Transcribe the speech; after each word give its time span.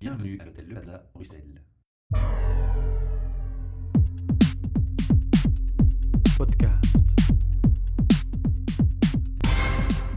Bienvenue 0.00 0.38
à 0.40 0.46
l'hôtel 0.46 0.64
Le 0.66 0.72
Plaza, 0.76 1.04
Bruxelles. 1.12 1.62
Podcast. 6.38 7.06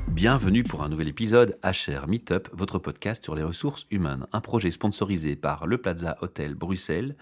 Bienvenue 0.08 0.64
pour 0.64 0.84
un 0.84 0.88
nouvel 0.88 1.10
épisode 1.10 1.60
HR 1.66 2.08
Meetup, 2.08 2.48
votre 2.54 2.80
podcast 2.80 3.26
sur 3.26 3.36
les 3.36 3.44
ressources 3.44 3.86
humaines, 3.92 4.26
un 4.32 4.40
projet 4.40 4.72
sponsorisé 4.72 5.36
par 5.36 5.68
Le 5.68 5.78
Plaza 5.78 6.16
Hotel 6.22 6.56
Bruxelles, 6.56 7.18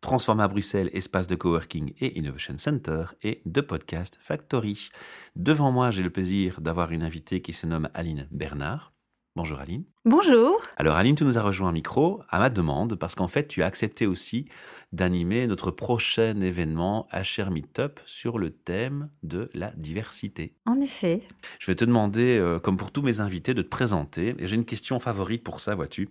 Transforma 0.00 0.48
Bruxelles, 0.48 0.90
espace 0.92 1.28
de 1.28 1.36
coworking 1.36 1.92
et 2.00 2.18
innovation 2.18 2.58
center 2.58 3.04
et 3.22 3.40
de 3.46 3.60
podcast 3.60 4.18
Factory. 4.20 4.88
Devant 5.36 5.70
moi, 5.70 5.92
j'ai 5.92 6.02
le 6.02 6.10
plaisir 6.10 6.60
d'avoir 6.60 6.90
une 6.90 7.04
invitée 7.04 7.40
qui 7.40 7.52
se 7.52 7.68
nomme 7.68 7.88
Aline 7.94 8.26
Bernard. 8.32 8.92
Bonjour 9.36 9.60
Aline. 9.60 9.84
Bonjour. 10.04 10.60
Alors 10.76 10.96
Aline, 10.96 11.14
tu 11.14 11.24
nous 11.24 11.38
as 11.38 11.42
rejoint 11.42 11.68
un 11.68 11.72
micro 11.72 12.20
à 12.28 12.40
ma 12.40 12.50
demande 12.50 12.96
parce 12.96 13.14
qu'en 13.14 13.28
fait, 13.28 13.46
tu 13.46 13.62
as 13.62 13.66
accepté 13.66 14.06
aussi 14.06 14.48
d'animer 14.92 15.46
notre 15.46 15.70
prochain 15.70 16.40
événement 16.40 17.06
HR 17.12 17.52
Meetup 17.52 18.00
sur 18.06 18.38
le 18.38 18.50
thème 18.50 19.08
de 19.22 19.48
la 19.54 19.70
diversité. 19.76 20.56
En 20.66 20.80
effet. 20.80 21.22
Je 21.60 21.66
vais 21.68 21.76
te 21.76 21.84
demander, 21.84 22.38
euh, 22.38 22.58
comme 22.58 22.76
pour 22.76 22.90
tous 22.90 23.02
mes 23.02 23.20
invités, 23.20 23.54
de 23.54 23.62
te 23.62 23.68
présenter. 23.68 24.34
Et 24.38 24.48
j'ai 24.48 24.56
une 24.56 24.64
question 24.64 24.98
favorite 24.98 25.44
pour 25.44 25.60
ça, 25.60 25.76
vois-tu. 25.76 26.08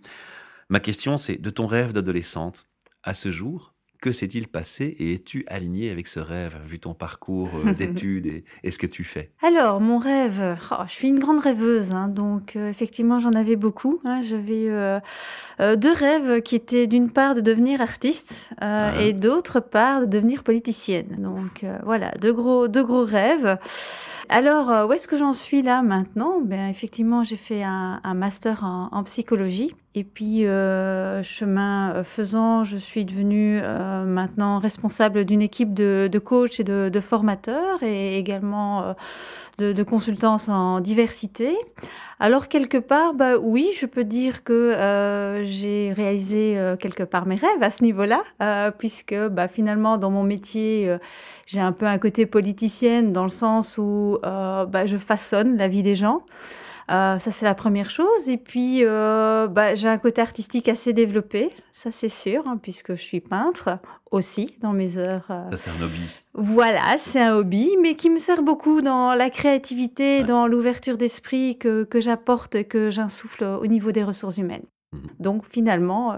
Ma 0.70 0.80
question, 0.80 1.18
c'est 1.18 1.36
de 1.36 1.50
ton 1.50 1.68
rêve 1.68 1.92
d'adolescente 1.92 2.68
à 3.04 3.14
ce 3.14 3.32
jour, 3.32 3.74
que 4.02 4.12
s'est-il 4.12 4.48
passé 4.48 4.96
et 5.00 5.16
es-tu 5.16 5.46
aligné 5.48 5.92
avec 5.92 6.08
ce 6.08 6.20
rêve, 6.20 6.58
vu 6.66 6.80
ton 6.80 6.94
parcours 6.94 7.50
euh, 7.56 7.74
d'études 7.78 8.26
et, 8.28 8.44
et, 8.64 8.72
ce 8.72 8.80
que 8.80 8.88
tu 8.88 9.04
fais? 9.04 9.32
Alors, 9.42 9.82
mon 9.82 9.98
rêve, 9.98 10.58
oh, 10.72 10.84
je 10.88 10.92
suis 10.92 11.10
une 11.10 11.20
grande 11.20 11.42
rêveuse, 11.42 11.92
hein, 11.92 12.08
donc 12.08 12.56
euh, 12.56 12.70
effectivement 12.70 13.20
j'en 13.20 13.34
avais 13.34 13.56
beaucoup. 13.56 14.00
Hein, 14.06 14.22
J'avais 14.22 14.70
euh, 14.70 15.00
euh, 15.60 15.76
deux 15.76 15.94
rêves 15.94 16.42
qui 16.42 16.56
étaient 16.56 16.88
d'une 16.88 17.12
part 17.12 17.36
de 17.36 17.42
devenir 17.42 17.82
artiste 17.82 18.50
Ah. 18.62 18.94
et 19.02 19.14
d'autre 19.14 19.60
part 19.60 20.02
de 20.02 20.06
devenir 20.06 20.44
politicienne. 20.44 21.18
Donc 21.20 21.66
voilà, 21.84 22.12
deux 22.22 22.34
gros, 22.34 22.68
deux 22.68 22.84
gros 22.84 23.04
rêves. 23.04 23.58
Alors, 24.32 24.70
euh, 24.70 24.86
où 24.86 24.94
est-ce 24.94 25.08
que 25.08 25.18
j'en 25.18 25.34
suis 25.34 25.64
là 25.64 25.82
maintenant? 25.82 26.40
Ben 26.40 26.70
effectivement, 26.70 27.24
j'ai 27.24 27.36
fait 27.36 27.64
un, 27.64 28.14
master 28.14 28.64
en, 28.64 29.04
psychologie. 29.04 29.74
Et 29.96 30.04
puis, 30.04 30.46
euh, 30.46 31.24
chemin 31.24 31.96
euh, 31.96 32.04
faisant, 32.04 32.64
je 32.64 32.78
suis 32.78 33.06
devenue 33.06 33.60
maintenant 33.60 34.60
responsable 34.60 35.26
d'une 35.26 35.42
équipe 35.42 35.74
de, 35.74 36.20
coachs 36.24 36.60
et 36.60 36.64
de, 36.64 36.90
de, 36.94 37.00
formateurs 37.00 37.82
et 37.82 38.20
également 38.20 38.94
de, 39.60 39.74
de 39.74 39.84
consultance 39.84 40.50
en 40.50 40.80
diversité. 40.80 41.56
Alors 42.22 42.48
quelque 42.48 42.78
part, 42.78 43.14
bah 43.14 43.38
oui, 43.38 43.70
je 43.78 43.86
peux 43.86 44.04
dire 44.04 44.44
que 44.44 44.54
euh, 44.54 45.44
j'ai 45.46 45.94
réalisé 45.96 46.58
euh, 46.58 46.76
quelque 46.76 47.04
part 47.04 47.26
mes 47.26 47.36
rêves 47.36 47.62
à 47.62 47.70
ce 47.70 47.84
niveau-là, 47.84 48.24
euh, 48.42 48.72
puisque 48.72 49.16
bah, 49.16 49.48
finalement 49.48 49.98
dans 49.98 50.12
mon 50.12 50.24
métier, 50.24 50.98
j'ai 51.46 51.62
un 51.62 51.72
peu 51.72 51.86
un 51.86 51.98
côté 51.98 52.26
politicienne 52.26 53.14
dans 53.14 53.24
le 53.24 53.30
sens 53.30 53.78
où 53.78 54.18
bah, 54.22 54.86
je 54.86 54.98
façonne 54.98 55.58
la 55.58 55.68
vie 55.68 55.84
des 55.84 55.96
gens. 55.96 56.24
Euh, 56.90 57.20
ça 57.20 57.30
c'est 57.32 57.46
la 57.46 57.54
première 57.56 57.90
chose. 57.90 58.30
Et 58.30 58.38
puis 58.38 58.80
euh, 58.84 59.48
bah, 59.48 59.76
j'ai 59.76 59.88
un 59.88 59.98
côté 60.00 60.22
artistique 60.22 60.68
assez 60.70 60.92
développé, 60.94 61.50
ça 61.74 61.92
c'est 61.92 62.10
sûr, 62.10 62.48
hein, 62.48 62.58
puisque 62.62 62.96
je 62.96 63.02
suis 63.02 63.20
peintre 63.22 63.78
aussi 64.12 64.56
dans 64.62 64.74
mes 64.74 64.98
heures. 64.98 65.28
Ça 65.52 65.58
c'est 65.58 65.70
un 65.70 65.82
hobby. 65.84 66.00
Voilà, 66.34 66.98
c'est 66.98 67.20
un 67.22 67.36
hobby, 67.36 67.70
mais 67.82 67.96
qui 67.96 68.10
me 68.10 68.18
sert 68.18 68.42
beaucoup 68.42 68.82
dans 68.82 69.14
la 69.14 69.30
créativité, 69.30 70.20
Ouais. 70.20 70.24
dans 70.24 70.48
l'ouverture 70.48 70.98
d'esprit 70.98 71.58
que, 71.58 71.84
que 71.84 72.02
j'apporte 72.02 72.56
et 72.56 72.64
que 72.64 72.90
j'insuffle 72.90 73.44
au 73.44 73.68
niveau 73.68 73.92
des 73.92 74.04
ressources 74.04 74.38
humaines. 74.38 74.66
Mhm. 74.94 75.02
Donc 75.20 75.46
finalement, 75.48 76.14
euh, 76.14 76.18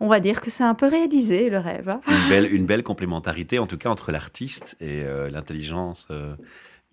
on 0.00 0.08
va 0.08 0.20
dire 0.20 0.42
que 0.42 0.50
c'est 0.50 0.64
un 0.64 0.74
peu 0.74 0.86
réalisé 0.88 1.48
le 1.48 1.58
rêve. 1.58 1.88
hein. 1.88 2.00
Une 2.08 2.28
belle, 2.28 2.52
une 2.52 2.66
belle 2.66 2.82
complémentarité, 2.82 3.58
en 3.58 3.66
tout 3.66 3.78
cas, 3.78 3.88
entre 3.88 4.12
l'artiste 4.12 4.76
et 4.80 5.02
euh, 5.04 5.30
l'intelligence. 5.30 6.08
euh, 6.10 6.34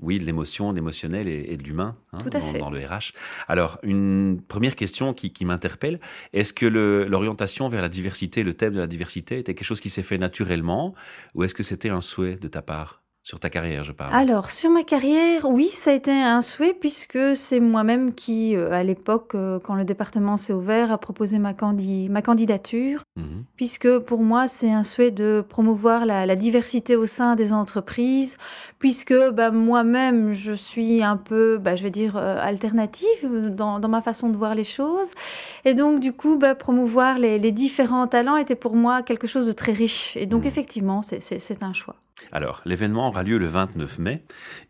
oui, 0.04 0.20
de 0.20 0.26
l'émotion, 0.26 0.72
de 0.72 0.76
l'émotionnel 0.76 1.28
et, 1.28 1.46
et 1.50 1.58
de 1.58 1.64
l'humain 1.64 1.96
hein, 2.12 2.20
dans, 2.60 2.70
le 2.70 2.80
RH. 2.80 3.14
Alors, 3.48 3.80
une 3.84 4.42
première 4.48 4.76
question 4.76 5.14
qui, 5.14 5.32
qui 5.32 5.46
m'interpelle, 5.46 6.00
est-ce 6.34 6.54
que 6.54 6.66
l'orientation 6.66 7.70
vers 7.70 7.82
la 7.82 7.90
diversité, 7.90 8.44
le 8.44 8.54
thème 8.54 8.74
de 8.74 8.80
la 8.80 8.88
diversité, 8.88 9.40
était 9.40 9.54
quelque 9.56 9.68
chose 9.68 9.82
qui 9.82 9.90
s'est 9.90 10.04
fait 10.04 10.18
naturellement 10.18 10.94
ou 11.34 11.44
est-ce 11.44 11.56
que 11.56 11.64
c'était 11.64 11.90
un 11.90 12.02
souhait 12.02 12.36
de 12.36 12.48
ta 12.48 12.62
part? 12.62 13.03
Sur 13.26 13.40
ta 13.40 13.50
carrière, 13.50 13.86
je 13.86 13.94
parle. 13.94 14.14
Alors, 14.14 14.52
sur 14.52 14.70
ma 14.70 14.84
carrière, 14.84 15.46
oui, 15.50 15.70
ça 15.72 15.92
a 15.92 15.94
été 15.94 16.12
un 16.12 16.42
souhait 16.42 16.74
puisque 16.78 17.38
c'est 17.38 17.62
moi-même 17.62 18.14
qui, 18.14 18.54
euh, 18.58 18.74
à 18.74 18.84
l'époque, 18.84 19.32
euh, 19.36 19.60
quand 19.64 19.76
le 19.76 19.86
département 19.86 20.36
s'est 20.36 20.52
ouvert, 20.52 20.92
a 20.92 20.98
proposé 20.98 21.40
ma, 21.40 21.54
candi- 21.54 22.10
ma 22.10 22.22
candidature. 22.22 23.02
Mhm. 23.16 23.44
puisque 23.56 24.00
pour 24.00 24.20
moi, 24.24 24.48
c'est 24.48 24.72
un 24.72 24.84
souhait 24.84 25.12
de 25.12 25.46
promouvoir 25.48 26.06
la, 26.06 26.26
la 26.26 26.36
diversité 26.36 26.96
au 26.98 27.06
sein 27.06 27.36
des 27.36 27.54
entreprises, 27.54 28.38
puisque 28.80 29.14
bah, 29.32 29.52
moi-même, 29.52 30.34
je 30.34 30.52
suis 30.54 31.02
un 31.04 31.16
peu, 31.16 31.58
bah, 31.60 31.76
je 31.78 31.84
vais 31.84 31.92
dire, 31.92 32.18
euh, 32.18 32.38
alternative 32.42 33.54
dans, 33.56 33.80
dans 33.80 33.88
ma 33.90 34.02
façon 34.02 34.28
de 34.30 34.36
voir 34.36 34.54
les 34.56 34.64
choses. 34.66 35.12
Et 35.64 35.76
donc, 35.76 36.00
du 36.02 36.12
coup, 36.12 36.38
bah, 36.38 36.56
promouvoir 36.56 37.20
les, 37.20 37.40
les 37.40 37.52
différents 37.54 38.08
talents 38.08 38.36
était 38.36 38.56
pour 38.56 38.76
moi 38.76 39.02
quelque 39.04 39.28
chose 39.28 39.48
de 39.48 39.54
très 39.54 39.72
riche. 39.72 40.18
Et 40.18 40.26
donc, 40.26 40.42
Mhm. 40.42 40.48
effectivement, 40.50 41.02
c'est 41.04 41.64
un 41.64 41.74
choix. 41.74 41.96
Alors, 42.32 42.62
l'événement 42.66 43.08
aura 43.10 43.24
lieu 43.24 43.38
le 43.38 43.46
29 43.46 44.00
mai 44.00 44.24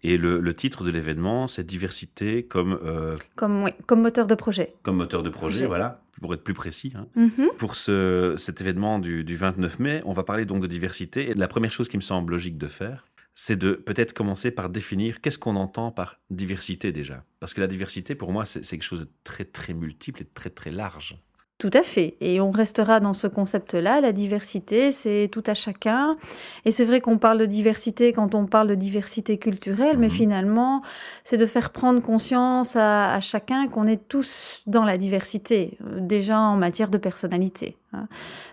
et 0.03 0.17
le, 0.17 0.39
le 0.39 0.53
titre 0.53 0.83
de 0.83 0.89
l'événement, 0.89 1.47
c'est 1.47 1.63
diversité 1.65 2.43
comme, 2.43 2.79
euh, 2.83 3.15
Comme, 3.35 3.63
oui, 3.63 3.71
comme 3.85 4.01
moteur 4.01 4.27
de 4.27 4.35
projet. 4.35 4.73
comme 4.83 4.97
moteur 4.97 5.23
de 5.23 5.29
projet, 5.29 5.43
Projet. 5.55 5.65
voilà, 5.67 6.01
pour 6.21 6.33
être 6.33 6.43
plus 6.43 6.53
précis. 6.53 6.93
hein. 6.95 7.07
Mhm. 7.15 7.49
Pour 7.57 7.75
ce, 7.75 8.35
cet 8.37 8.61
événement 8.61 8.99
du, 8.99 9.23
du 9.23 9.35
29 9.35 9.79
mai, 9.79 10.01
on 10.05 10.11
va 10.11 10.23
parler 10.23 10.45
donc 10.45 10.61
de 10.61 10.67
diversité. 10.67 11.29
Et 11.29 11.33
la 11.33 11.47
première 11.47 11.71
chose 11.71 11.89
qui 11.89 11.97
me 11.97 12.01
semble 12.01 12.31
logique 12.33 12.57
de 12.57 12.67
faire, 12.67 13.05
c'est 13.35 13.55
de 13.55 13.71
peut-être 13.73 14.13
commencer 14.13 14.51
par 14.51 14.69
définir 14.69 15.19
qu'est-ce 15.19 15.39
qu'on 15.39 15.55
entend 15.55 15.91
par 15.91 16.19
diversité 16.29 16.91
déjà. 16.91 17.23
Parce 17.39 17.53
que 17.55 17.61
la 17.61 17.67
diversité, 17.67 18.13
pour 18.15 18.31
moi, 18.31 18.45
c'est 18.45 18.63
c'est 18.63 18.77
quelque 18.77 18.85
chose 18.85 19.01
de 19.01 19.09
très 19.23 19.43
très 19.45 19.73
multiple 19.73 20.21
et 20.21 20.25
de 20.25 20.29
très 20.33 20.49
très 20.51 20.69
large. 20.71 21.17
Tout 21.63 21.69
à 21.79 21.81
fait. 21.81 22.17
Et 22.19 22.41
on 22.41 22.51
restera 22.51 22.99
dans 22.99 23.13
ce 23.13 23.25
concept-là. 23.25 24.01
La 24.01 24.11
diversité, 24.11 24.91
c'est 24.91 25.29
tout 25.31 25.43
à 25.47 25.53
chacun. 25.53 26.17
Et 26.65 26.71
c'est 26.71 26.83
vrai 26.83 26.99
qu'on 26.99 27.17
parle 27.17 27.37
de 27.37 27.45
diversité 27.45 28.11
quand 28.11 28.35
on 28.35 28.47
parle 28.47 28.67
de 28.67 28.75
diversité 28.75 29.37
culturelle, 29.37 29.97
mais 29.97 30.07
Mhm. 30.07 30.11
finalement, 30.13 30.81
c'est 31.23 31.37
de 31.37 31.45
faire 31.45 31.69
prendre 31.69 32.01
conscience 32.01 32.75
à, 32.75 33.13
à 33.13 33.21
chacun 33.21 33.69
qu'on 33.69 33.87
est 33.87 34.09
tous 34.09 34.61
dans 34.67 34.83
la 34.83 34.97
diversité, 34.97 35.77
euh, 35.87 36.01
déjà 36.01 36.37
en 36.37 36.57
matière 36.57 36.89
de 36.89 36.97
personnalité. 36.97 37.77
hein. 37.93 38.07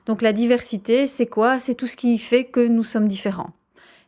Donc 0.06 0.22
la 0.22 0.32
diversité, 0.32 1.08
c'est 1.08 1.26
quoi? 1.26 1.58
C'est 1.58 1.74
tout 1.74 1.88
ce 1.88 1.96
qui 1.96 2.16
fait 2.16 2.44
que 2.44 2.64
nous 2.64 2.84
sommes 2.84 3.08
différents. 3.08 3.50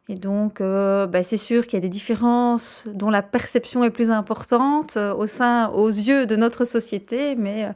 Et 0.08 0.14
donc, 0.16 0.60
euh, 0.60 1.06
bah, 1.06 1.22
c'est 1.22 1.36
sûr 1.36 1.66
qu'il 1.66 1.74
y 1.74 1.78
a 1.78 1.80
des 1.80 1.88
différences 1.88 2.82
dont 2.86 3.08
la 3.08 3.22
perception 3.22 3.84
est 3.84 3.90
plus 3.90 4.10
importante 4.10 4.96
euh, 4.96 5.14
au 5.14 5.26
sein, 5.26 5.68
aux 5.68 5.88
yeux 5.88 6.26
de 6.26 6.34
notre 6.36 6.64
société, 6.64 7.36
mais 7.36 7.64
euh, 7.66 7.68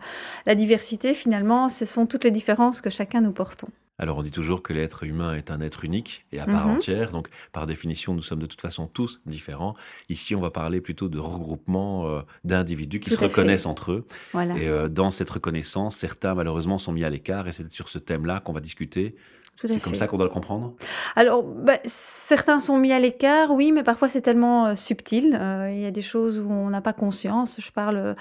la 0.44 0.54
diversité, 0.56 1.14
finalement, 1.14 1.68
ce 1.68 1.84
sont 1.84 2.04
toutes 2.06 2.24
les 2.24 2.32
différences 2.32 2.80
que 2.80 2.90
chacun 2.90 3.20
nous 3.20 3.32
portons. 3.32 3.68
Alors 3.98 4.18
on 4.18 4.22
dit 4.22 4.30
toujours 4.30 4.62
que 4.62 4.74
l'être 4.74 5.04
humain 5.04 5.34
est 5.34 5.50
un 5.50 5.62
être 5.62 5.82
unique 5.82 6.26
et 6.30 6.38
à 6.38 6.44
part 6.44 6.66
Mhm. 6.66 6.74
entière, 6.74 7.12
donc 7.12 7.28
par 7.52 7.66
définition 7.66 8.12
nous 8.12 8.20
sommes 8.20 8.40
de 8.40 8.44
toute 8.44 8.60
façon 8.60 8.86
tous 8.88 9.22
différents. 9.24 9.74
Ici 10.10 10.34
on 10.34 10.40
va 10.42 10.50
parler 10.50 10.82
plutôt 10.82 11.08
de 11.08 11.18
regroupement 11.18 12.22
d'individus 12.44 13.00
qui 13.00 13.08
Tout 13.08 13.14
se 13.14 13.20
fait. 13.20 13.26
reconnaissent 13.28 13.64
entre 13.64 13.92
eux. 13.92 14.06
Voilà. 14.34 14.54
Et 14.58 14.88
dans 14.90 15.10
cette 15.10 15.30
reconnaissance, 15.30 15.96
certains 15.96 16.34
malheureusement 16.34 16.76
sont 16.76 16.92
mis 16.92 17.04
à 17.04 17.08
l'écart 17.08 17.48
et 17.48 17.52
c'est 17.52 17.70
sur 17.72 17.88
ce 17.88 17.98
thème-là 17.98 18.40
qu'on 18.40 18.52
va 18.52 18.60
discuter. 18.60 19.16
C'est 19.64 19.80
comme 19.80 19.94
ça 19.94 20.06
qu'on 20.06 20.16
doit 20.18 20.26
le 20.26 20.32
comprendre 20.32 20.74
Alors, 21.16 21.42
bah, 21.42 21.78
certains 21.84 22.60
sont 22.60 22.78
mis 22.78 22.92
à 22.92 22.98
l'écart, 22.98 23.50
oui, 23.52 23.72
mais 23.72 23.82
parfois 23.82 24.08
c'est 24.08 24.20
tellement 24.20 24.66
euh, 24.66 24.76
subtil. 24.76 25.36
Euh, 25.40 25.70
Il 25.72 25.80
y 25.80 25.86
a 25.86 25.90
des 25.90 26.02
choses 26.02 26.38
où 26.38 26.50
on 26.50 26.68
n'a 26.70 26.80
pas 26.80 26.92
conscience. 26.92 27.56
Je 27.58 27.70
parle, 27.70 28.16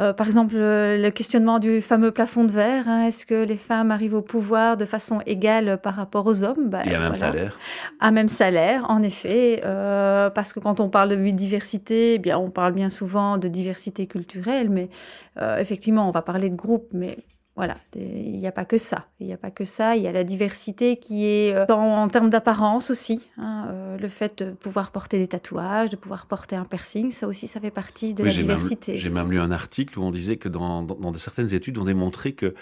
euh, 0.00 0.12
par 0.12 0.26
exemple, 0.26 0.54
euh, 0.56 0.96
le 0.98 1.10
questionnement 1.10 1.58
du 1.58 1.80
fameux 1.80 2.10
plafond 2.10 2.44
de 2.44 2.52
verre. 2.52 2.88
hein. 2.88 3.06
Est-ce 3.06 3.24
que 3.26 3.44
les 3.44 3.56
femmes 3.56 3.90
arrivent 3.90 4.14
au 4.14 4.22
pouvoir 4.22 4.76
de 4.76 4.84
façon 4.84 5.20
égale 5.26 5.78
par 5.82 5.94
rapport 5.94 6.26
aux 6.26 6.42
hommes? 6.44 6.68
Bah, 6.68 6.82
Et 6.84 6.94
à 6.94 6.98
même 6.98 7.14
salaire. 7.14 7.58
À 8.00 8.10
même 8.10 8.28
salaire, 8.28 8.84
en 8.88 9.02
effet, 9.02 9.62
euh, 9.64 10.28
parce 10.30 10.52
que 10.52 10.60
quand 10.60 10.80
on 10.80 10.88
parle 10.90 11.10
de 11.10 11.30
diversité, 11.30 12.14
eh 12.14 12.18
bien, 12.18 12.38
on 12.38 12.50
parle 12.50 12.72
bien 12.74 12.88
souvent 12.90 13.38
de 13.38 13.48
diversité 13.48 14.06
culturelle, 14.06 14.68
mais 14.70 14.88
euh, 15.40 15.58
effectivement, 15.58 16.08
on 16.08 16.12
va 16.12 16.22
parler 16.22 16.50
de 16.50 16.56
groupe, 16.56 16.88
mais 16.92 17.16
voilà, 17.56 17.76
il 17.94 18.38
n'y 18.38 18.46
a 18.48 18.52
pas 18.52 18.64
que 18.64 18.78
ça. 18.78 19.06
Il 19.20 19.26
n'y 19.28 19.32
a 19.32 19.36
pas 19.36 19.52
que 19.52 19.64
ça. 19.64 19.94
Il 19.96 20.02
y 20.02 20.08
a 20.08 20.12
la 20.12 20.24
diversité 20.24 20.96
qui 20.96 21.24
est 21.24 21.54
euh, 21.54 21.66
en 21.72 22.08
termes 22.08 22.28
d'apparence 22.28 22.90
aussi. 22.90 23.20
hein, 23.38 23.66
euh, 23.68 23.96
le 23.96 24.08
fait 24.08 24.42
de 24.42 24.50
pouvoir 24.50 24.90
porter 24.90 25.18
des 25.18 25.28
tatouages, 25.28 25.90
de 25.90 25.96
pouvoir 25.96 26.26
porter 26.26 26.56
un 26.56 26.64
piercing, 26.64 27.10
ça 27.12 27.28
aussi, 27.28 27.46
ça 27.46 27.60
fait 27.60 27.70
partie 27.70 28.12
de 28.12 28.22
Oui, 28.24 28.28
la 28.30 28.34
diversité. 28.34 28.96
J'ai 28.96 29.08
même 29.08 29.30
lu 29.30 29.38
un 29.38 29.52
article 29.52 29.98
où 29.98 30.02
on 30.02 30.10
disait 30.10 30.36
que 30.36 30.48
dans, 30.48 30.82
dans, 30.82 30.96
dans 30.96 31.12
de 31.12 31.18
certaines 31.18 31.54
études, 31.54 31.78
on 31.78 31.84
démontrait 31.84 32.32
que 32.32 32.54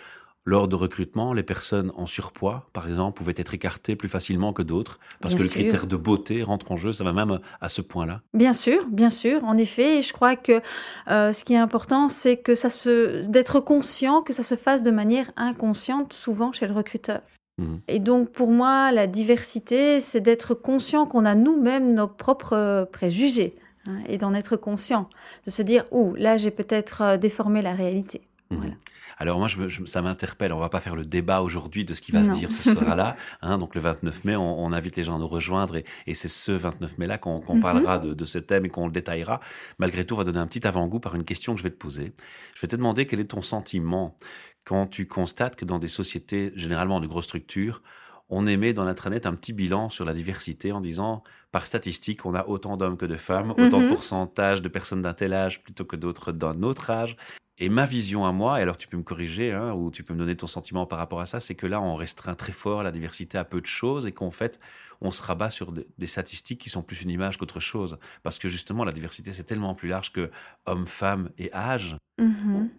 lors 0.44 0.66
de 0.66 0.74
recrutement, 0.74 1.32
les 1.32 1.44
personnes 1.44 1.92
en 1.96 2.06
surpoids, 2.06 2.66
par 2.72 2.88
exemple, 2.88 3.16
pouvaient 3.16 3.34
être 3.36 3.54
écartées 3.54 3.94
plus 3.94 4.08
facilement 4.08 4.52
que 4.52 4.62
d'autres, 4.62 4.98
parce 5.20 5.34
que 5.34 5.42
le 5.42 5.48
critère 5.48 5.86
de 5.86 5.96
beauté 5.96 6.42
rentre 6.42 6.72
en 6.72 6.76
jeu, 6.76 6.92
ça 6.92 7.04
va 7.04 7.12
même 7.12 7.38
à 7.60 7.68
ce 7.68 7.80
point-là. 7.80 8.22
Bien 8.34 8.52
sûr, 8.52 8.86
bien 8.88 9.10
sûr, 9.10 9.44
en 9.44 9.56
effet, 9.56 10.02
je 10.02 10.12
crois 10.12 10.34
que 10.34 10.60
euh, 11.08 11.32
ce 11.32 11.44
qui 11.44 11.54
est 11.54 11.58
important, 11.58 12.08
c'est 12.08 12.38
que 12.38 12.56
ça 12.56 12.70
se, 12.70 13.24
d'être 13.26 13.60
conscient, 13.60 14.22
que 14.22 14.32
ça 14.32 14.42
se 14.42 14.56
fasse 14.56 14.82
de 14.82 14.90
manière 14.90 15.30
inconsciente, 15.36 16.12
souvent 16.12 16.50
chez 16.50 16.66
le 16.66 16.72
recruteur. 16.72 17.20
Mmh. 17.58 17.76
Et 17.86 18.00
donc, 18.00 18.30
pour 18.30 18.50
moi, 18.50 18.90
la 18.90 19.06
diversité, 19.06 20.00
c'est 20.00 20.20
d'être 20.20 20.54
conscient 20.54 21.06
qu'on 21.06 21.24
a 21.24 21.36
nous-mêmes 21.36 21.94
nos 21.94 22.08
propres 22.08 22.88
préjugés, 22.90 23.54
hein, 23.86 23.98
et 24.08 24.18
d'en 24.18 24.34
être 24.34 24.56
conscient, 24.56 25.08
de 25.46 25.50
se 25.50 25.62
dire, 25.62 25.84
ouh, 25.92 26.14
là, 26.14 26.36
j'ai 26.36 26.50
peut-être 26.50 27.02
euh, 27.02 27.16
déformé 27.16 27.62
la 27.62 27.74
réalité. 27.74 28.22
Mmh. 28.52 28.56
Voilà. 28.56 28.74
Alors 29.18 29.38
moi, 29.38 29.46
je, 29.46 29.84
ça 29.84 30.02
m'interpelle. 30.02 30.52
On 30.52 30.58
va 30.58 30.68
pas 30.68 30.80
faire 30.80 30.96
le 30.96 31.04
débat 31.04 31.42
aujourd'hui 31.42 31.84
de 31.84 31.94
ce 31.94 32.00
qui 32.00 32.12
va 32.12 32.24
se 32.24 32.30
dire. 32.30 32.50
Ce 32.50 32.62
sera 32.62 32.94
là. 32.96 33.16
Hein, 33.40 33.58
donc 33.58 33.74
le 33.74 33.80
29 33.80 34.24
mai, 34.24 34.34
on, 34.36 34.72
invite 34.72 34.96
les 34.96 35.04
gens 35.04 35.14
à 35.14 35.18
nous 35.18 35.28
rejoindre 35.28 35.76
et, 35.76 36.14
c'est 36.14 36.28
ce 36.28 36.50
29 36.50 36.98
mai 36.98 37.06
là 37.06 37.18
qu'on 37.18 37.40
mhm. 37.40 37.60
parlera 37.60 37.98
de, 37.98 38.24
ce 38.24 38.38
thème 38.38 38.64
et 38.64 38.68
qu'on 38.68 38.86
le 38.86 38.92
détaillera. 38.92 39.40
Malgré 39.78 40.04
tout, 40.04 40.14
on 40.14 40.18
va 40.18 40.24
donner 40.24 40.38
un 40.38 40.46
petit 40.46 40.66
avant-goût 40.66 40.98
par 40.98 41.14
une 41.14 41.24
question 41.24 41.52
que 41.54 41.58
je 41.58 41.62
vais 41.62 41.70
te 41.70 41.76
poser. 41.76 42.14
Je 42.54 42.60
vais 42.62 42.68
te 42.68 42.76
demander 42.76 43.06
quel 43.06 43.20
est 43.20 43.26
ton 43.26 43.42
sentiment 43.42 44.16
quand 44.64 44.86
tu 44.86 45.06
constates 45.06 45.56
que 45.56 45.64
dans 45.64 45.78
des 45.78 45.88
sociétés 45.88 46.52
généralement 46.56 47.00
de 47.00 47.06
grosses 47.06 47.26
structures, 47.26 47.82
on 48.28 48.46
émet 48.46 48.72
dans 48.72 48.84
l'intranet 48.84 49.26
un 49.26 49.34
petit 49.34 49.52
bilan 49.52 49.90
sur 49.90 50.04
la 50.04 50.14
diversité 50.14 50.72
en 50.72 50.80
disant, 50.80 51.22
par 51.50 51.66
statistique, 51.66 52.24
on 52.24 52.34
a 52.34 52.46
autant 52.46 52.76
d'hommes 52.76 52.96
que 52.96 53.04
de 53.04 53.16
femmes, 53.16 53.50
autant 53.50 53.78
de 53.78 53.84
mhm. 53.84 53.88
pourcentage 53.88 54.62
de 54.62 54.68
personnes 54.68 55.02
d'un 55.02 55.12
tel 55.12 55.34
âge 55.34 55.62
plutôt 55.62 55.84
que 55.84 55.96
d'autres 55.96 56.32
d'un 56.32 56.62
autre 56.62 56.90
âge. 56.90 57.16
Et 57.58 57.68
ma 57.68 57.84
vision 57.84 58.24
à 58.24 58.32
moi, 58.32 58.58
et 58.58 58.62
alors 58.62 58.78
tu 58.78 58.88
peux 58.88 58.96
me 58.96 59.02
corriger, 59.02 59.52
hein, 59.52 59.72
ou 59.72 59.90
tu 59.90 60.02
peux 60.02 60.14
me 60.14 60.18
donner 60.18 60.36
ton 60.36 60.46
sentiment 60.46 60.86
par 60.86 60.98
rapport 60.98 61.20
à 61.20 61.26
ça, 61.26 61.38
c'est 61.38 61.54
que 61.54 61.66
là, 61.66 61.80
on 61.80 61.94
restreint 61.96 62.34
très 62.34 62.52
fort 62.52 62.82
la 62.82 62.92
diversité 62.92 63.36
à 63.36 63.44
peu 63.44 63.60
de 63.60 63.66
choses 63.66 64.06
et 64.06 64.12
qu'en 64.12 64.30
fait, 64.30 64.58
on 65.02 65.10
se 65.10 65.22
rabat 65.22 65.50
sur 65.50 65.72
des 65.72 66.06
statistiques 66.06 66.60
qui 66.60 66.70
sont 66.70 66.82
plus 66.82 67.02
une 67.02 67.10
image 67.10 67.36
qu'autre 67.36 67.60
chose. 67.60 67.98
Parce 68.22 68.38
que 68.38 68.48
justement, 68.48 68.84
la 68.84 68.92
diversité, 68.92 69.32
c'est 69.32 69.44
tellement 69.44 69.74
plus 69.74 69.88
large 69.88 70.12
que 70.12 70.30
hommes, 70.64 70.86
femmes 70.86 71.30
et 71.38 71.52
âge. 71.52 71.96
Mhm. 72.18 72.70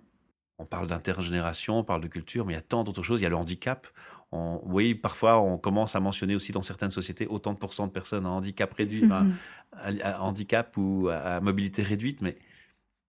On 0.57 0.65
parle 0.65 0.87
d'intergénération, 0.87 1.79
on 1.79 1.83
parle 1.83 2.01
de 2.01 2.07
culture, 2.07 2.45
mais 2.45 2.53
il 2.53 2.55
y 2.55 2.59
a 2.59 2.61
tant 2.61 2.83
d'autres 2.83 3.03
choses. 3.03 3.19
Il 3.19 3.23
y 3.23 3.27
a 3.27 3.29
le 3.29 3.35
handicap. 3.35 3.87
oui, 4.31 4.95
parfois, 4.95 5.39
on 5.39 5.57
commence 5.57 5.95
à 5.95 5.99
mentionner 5.99 6.33
aussi 6.33 6.51
dans 6.51 6.61
certaines 6.63 6.89
sociétés 6.89 7.27
autant 7.27 7.53
de 7.53 7.59
pourcents 7.59 7.85
de 7.85 7.91
personnes 7.91 8.25
à 8.25 8.29
handicap 8.29 8.73
réduit, 8.73 9.03
mhm. 9.03 9.35
à, 10.01 10.23
handicap 10.23 10.75
ou 10.77 11.09
à 11.09 11.39
mobilité 11.41 11.83
réduite, 11.83 12.21
mais 12.21 12.37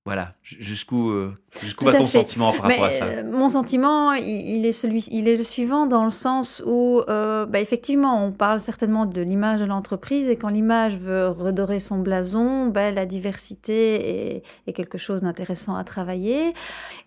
voilà, 0.05 0.35
jusqu'où 0.43 1.09
euh, 1.09 1.33
jusqu'où 1.63 1.87
va 1.87 1.95
ton 1.95 2.07
sentiment 2.07 2.53
par 2.53 2.65
rapport 2.65 2.85
à 2.85 2.93
ça 2.93 3.07
euh, 3.07 3.23
Mon 3.25 3.49
sentiment, 3.49 4.13
il, 4.13 4.67
est 4.67 4.73
celui, 4.73 5.03
il 5.11 5.29
est 5.29 5.37
le 5.39 5.43
suivant 5.43 5.87
dans 5.87 6.05
le 6.05 6.11
sens 6.11 6.63
où, 6.67 7.01
euh, 7.09 7.47
bah, 7.47 7.59
effectivement, 7.59 8.23
on 8.23 8.31
parle 8.31 8.61
certainement 8.61 9.07
de 9.07 9.23
l'image 9.23 9.61
de 9.61 9.65
l'entreprise 9.65 10.29
et 10.29 10.37
quand 10.37 10.51
l'image 10.51 10.95
veut 10.99 11.29
redorer 11.29 11.81
son 11.81 11.97
blason, 12.01 12.67
bah, 12.67 12.91
la 12.91 13.07
diversité 13.07 14.43
est, 14.67 14.73
quelque 14.75 14.99
chose 14.99 15.23
d'intéressant 15.23 15.75
à 15.75 15.85
travailler. 15.85 16.53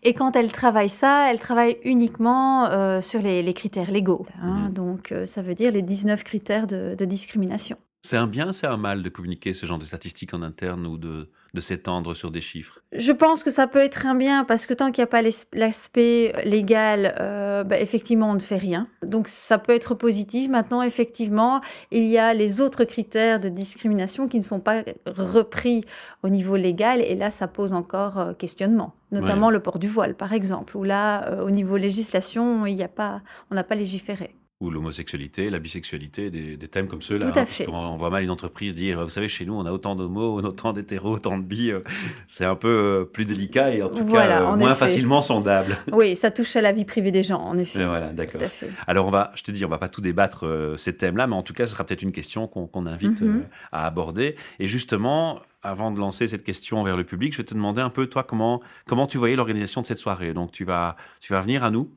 Et 0.01 0.15
quand 0.15 0.35
elle 0.35 0.51
travaille 0.51 0.89
ça, 0.89 1.31
elle 1.31 1.39
travaille 1.39 1.77
uniquement 1.83 3.01
sur 3.01 3.21
les, 3.21 3.53
critères 3.53 3.91
légaux. 3.91 4.25
Hein. 4.41 4.69
Mhm. 4.69 4.73
Donc, 4.73 5.13
ça 5.25 5.43
veut 5.43 5.53
dire 5.53 5.71
les 5.71 5.83
19 5.83 6.23
critères 6.23 6.65
de, 6.65 6.95
de 6.97 7.05
discrimination. 7.05 7.77
C'est 8.03 8.17
un 8.17 8.27
bien, 8.27 8.53
c'est 8.53 8.67
un 8.67 8.77
mal 8.77 9.03
de 9.03 9.09
communiquer 9.09 9.53
ce 9.53 9.65
genre 9.65 9.79
de 9.79 9.85
statistiques 9.85 10.33
en 10.33 10.41
interne 10.41 10.85
ou 10.87 10.97
de 10.97 11.29
de 11.57 11.61
s'étendre 11.61 12.13
sur 12.13 12.31
des 12.31 12.39
chiffres? 12.39 12.79
Je 12.93 13.11
pense 13.11 13.43
que 13.43 13.51
ça 13.51 13.67
peut 13.67 13.79
être 13.79 14.05
un 14.05 14.15
bien 14.15 14.43
parce 14.43 14.65
que 14.65 14.73
tant 14.73 14.91
qu'il 14.91 15.01
n'y 15.01 15.05
a 15.05 15.07
pas 15.07 15.21
l'aspect 15.53 16.33
légal, 16.45 17.15
euh, 17.19 17.63
bah, 17.63 17.79
effectivement, 17.79 18.29
on 18.29 18.35
ne 18.35 18.39
fait 18.39 18.57
rien. 18.57 18.87
Donc 19.03 19.27
ça 19.27 19.57
peut 19.57 19.73
être 19.73 19.95
positif. 19.95 20.49
Maintenant, 20.49 20.81
effectivement, 20.81 21.61
il 21.91 22.05
y 22.05 22.17
a 22.17 22.33
les 22.33 22.61
autres 22.61 22.83
critères 22.83 23.39
de 23.39 23.49
discrimination 23.49 24.27
qui 24.27 24.37
ne 24.37 24.43
sont 24.43 24.59
pas 24.59 24.83
repris 25.07 25.83
au 26.23 26.29
niveau 26.29 26.55
légal 26.55 27.01
et 27.01 27.15
là, 27.15 27.31
ça 27.31 27.47
pose 27.47 27.73
encore 27.73 28.19
euh, 28.19 28.33
questionnement. 28.33 28.93
Notamment 29.11 29.49
le 29.49 29.61
port 29.61 29.79
du 29.79 29.87
voile, 29.87 30.15
par 30.15 30.33
exemple, 30.33 30.75
où 30.75 30.83
là, 30.83 31.25
euh, 31.29 31.45
au 31.45 31.49
niveau 31.49 31.77
législation, 31.77 32.65
il 32.65 32.75
n'y 32.75 32.83
a 32.83 32.89
pas, 32.89 33.21
on 33.49 33.55
n'a 33.55 33.63
pas 33.63 33.75
légiféré 33.75 34.36
ou 34.59 34.71
l'homosexualité, 34.71 35.51
la 35.51 35.59
bisexualité, 35.59 36.31
des, 36.31 36.57
thèmes 36.67 36.87
comme 36.87 37.03
ceux-là. 37.03 37.31
Tout 37.31 37.37
à 37.37 37.43
hein, 37.43 37.45
fait. 37.45 37.67
on, 37.69 37.95
voit 37.95 38.09
mal 38.09 38.23
une 38.23 38.31
entreprise 38.31 38.73
dire, 38.73 39.03
vous 39.03 39.09
savez, 39.09 39.29
chez 39.29 39.45
nous, 39.45 39.53
on 39.53 39.65
a 39.67 39.71
autant 39.71 39.95
d'homos, 39.95 40.41
autant 40.43 40.73
d'hétéros, 40.73 41.13
autant 41.13 41.37
de 41.37 41.43
bi. 41.43 41.71
Euh, 41.71 41.81
c'est 42.25 42.43
un 42.43 42.55
peu 42.55 42.67
euh, 42.67 43.05
plus 43.05 43.25
délicat 43.25 43.71
et 43.71 43.83
en 43.83 43.89
tout 43.89 44.05
cas 44.05 44.41
euh, 44.41 44.55
moins 44.55 44.73
facilement 44.73 45.21
sondable. 45.21 45.77
Oui, 45.91 46.15
ça 46.15 46.31
touche 46.31 46.55
à 46.55 46.61
la 46.61 46.71
vie 46.71 46.85
privée 46.85 47.11
des 47.11 47.21
gens, 47.21 47.39
en 47.39 47.57
effet. 47.57 47.85
voilà, 47.85 48.11
d'accord. 48.13 48.41
Alors 48.87 49.05
on 49.05 49.11
va, 49.11 49.31
je 49.35 49.43
te 49.43 49.51
dis, 49.51 49.63
on 49.63 49.69
va 49.69 49.77
pas 49.77 49.89
tout 49.89 50.01
débattre 50.01 50.75
ces 50.77 50.97
thèmes-là, 50.97 51.27
mais 51.27 51.35
en 51.35 51.43
tout 51.43 51.53
cas, 51.53 51.65
ce 51.67 51.73
sera 51.73 51.83
peut-être 51.83 52.01
une 52.01 52.11
question 52.11 52.47
qu'on 52.47 52.85
invite 52.87 53.21
mhm. 53.21 53.45
à 53.71 53.85
aborder. 53.85 54.35
Et 54.59 54.67
justement, 54.67 55.41
avant 55.61 55.91
de 55.91 55.99
lancer 55.99 56.27
cette 56.27 56.43
question 56.43 56.83
vers 56.83 56.97
le 56.97 57.03
public, 57.03 57.33
je 57.33 57.37
vais 57.37 57.43
te 57.43 57.53
demander 57.53 57.81
un 57.81 57.89
peu, 57.89 58.07
toi, 58.07 58.23
comment, 58.23 58.61
comment 58.87 59.05
tu 59.05 59.17
voyais 59.17 59.35
l'organisation 59.35 59.81
de 59.81 59.85
cette 59.85 59.99
soirée. 59.99 60.33
Donc, 60.33 60.51
tu 60.51 60.65
vas, 60.65 60.95
tu 61.21 61.33
vas 61.33 61.41
venir 61.41 61.63
à 61.63 61.69
nous 61.69 61.91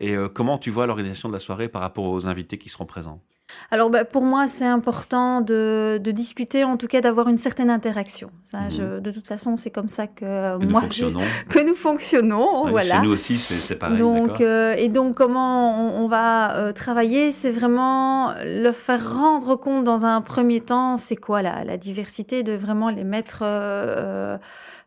et 0.00 0.16
euh, 0.16 0.28
comment 0.28 0.58
tu 0.58 0.70
vois 0.70 0.86
l'organisation 0.86 1.28
de 1.28 1.34
la 1.34 1.40
soirée 1.40 1.68
par 1.68 1.82
rapport 1.82 2.04
aux 2.04 2.28
invités 2.28 2.58
qui 2.58 2.68
seront 2.68 2.86
présents? 2.86 3.20
Alors 3.70 3.90
bah, 3.90 4.04
pour 4.04 4.22
moi, 4.22 4.48
c'est 4.48 4.66
important 4.66 5.40
de, 5.40 6.00
discuter, 6.04 6.64
en 6.64 6.76
tout 6.76 6.86
cas 6.86 7.00
d'avoir 7.00 7.28
une 7.28 7.36
certaine 7.36 7.70
interaction. 7.70 8.30
Ça, 8.50 8.60
mhm. 8.60 9.00
de 9.00 9.10
toute 9.10 9.26
façon, 9.26 9.56
c'est 9.56 9.70
comme 9.70 9.88
ça 9.88 10.06
que, 10.06 10.58
que 10.58 10.64
moi, 10.64 10.80
nous 10.80 10.80
fonctionnons. 10.80 11.20
que 11.48 11.66
nous 11.66 11.74
fonctionnons. 11.74 12.68
voilà. 12.68 12.96
Chez 12.96 13.02
nous 13.02 13.12
aussi, 13.12 13.36
c'est 13.36 13.78
pareil. 13.78 13.98
Donc, 13.98 14.40
euh, 14.40 14.74
et 14.76 14.88
donc, 14.88 15.14
comment 15.14 15.98
on, 16.02 16.08
va 16.08 16.56
euh, 16.56 16.72
travailler, 16.72 17.32
c'est 17.32 17.50
vraiment 17.50 18.34
le 18.44 18.72
faire 18.72 19.14
rendre 19.14 19.56
compte 19.56 19.84
dans 19.84 20.04
un 20.04 20.20
premier 20.20 20.60
temps, 20.60 20.96
c'est 20.96 21.16
quoi 21.16 21.42
la, 21.42 21.64
la, 21.64 21.76
diversité, 21.76 22.42
de 22.42 22.52
vraiment 22.52 22.90
les 22.90 23.04
mettre 23.04 23.44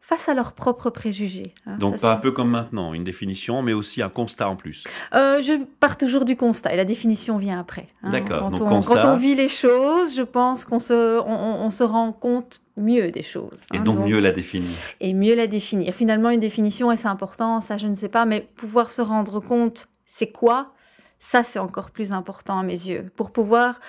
face 0.08 0.30
à 0.30 0.34
leurs 0.34 0.54
propres 0.54 0.90
préjugés. 0.90 1.54
Hein, 1.66 1.76
Donc 1.80 2.00
pas 2.00 2.14
un 2.14 2.16
peu 2.16 2.32
comme 2.32 2.50
maintenant, 2.50 2.94
une 2.94 3.04
définition, 3.04 3.62
mais 3.62 3.74
aussi 3.74 4.02
un 4.02 4.08
constat 4.08 4.48
en 4.48 4.56
plus. 4.56 4.86
Euh, 5.14 5.42
je 5.42 5.62
pars 5.82 5.98
toujours 5.98 6.24
du 6.24 6.38
constat 6.38 6.74
et 6.74 6.78
la 6.78 6.86
définition 6.86 7.38
vient 7.38 7.60
après. 7.60 7.90
Hein. 8.04 8.12
D'accord. 8.12 8.50
Quand, 8.52 8.62
on, 8.62 8.82
quand 8.82 9.06
on 9.06 9.18
vit 9.18 9.36
les 9.36 9.50
choses, 9.50 10.16
je 10.16 10.22
pense 10.22 10.64
qu'on 10.64 10.80
se, 10.80 11.20
on, 11.20 11.70
se 11.70 11.84
rend 11.84 12.14
compte 12.14 12.62
mieux 12.78 13.12
des 13.12 13.22
choses. 13.22 13.66
Et 13.74 13.80
hein. 13.80 13.84
donc, 13.84 14.00
mieux 14.00 14.22
la 14.22 14.32
définir. 14.32 14.70
Et 15.02 15.14
mieux 15.14 15.36
la 15.36 15.48
définir. 15.48 15.94
Finalement, 15.94 16.30
une 16.30 16.40
définition, 16.40 16.90
et 16.90 16.96
c'est 16.96 17.10
important, 17.10 17.60
ça 17.60 17.78
je 17.78 17.88
ne 17.88 17.96
sais 17.96 18.08
pas, 18.08 18.24
mais 18.24 18.48
pouvoir 18.56 18.92
se 18.92 19.02
rendre 19.02 19.42
compte, 19.42 19.90
c'est 20.06 20.32
quoi? 20.32 20.72
Ça, 21.20 21.44
c'est 21.44 21.60
encore 21.60 21.92
plus 21.92 22.14
important 22.14 22.58
à 22.58 22.64
mes 22.64 22.72
yeux. 22.88 23.12
Pour 23.18 23.32
pouvoir 23.32 23.82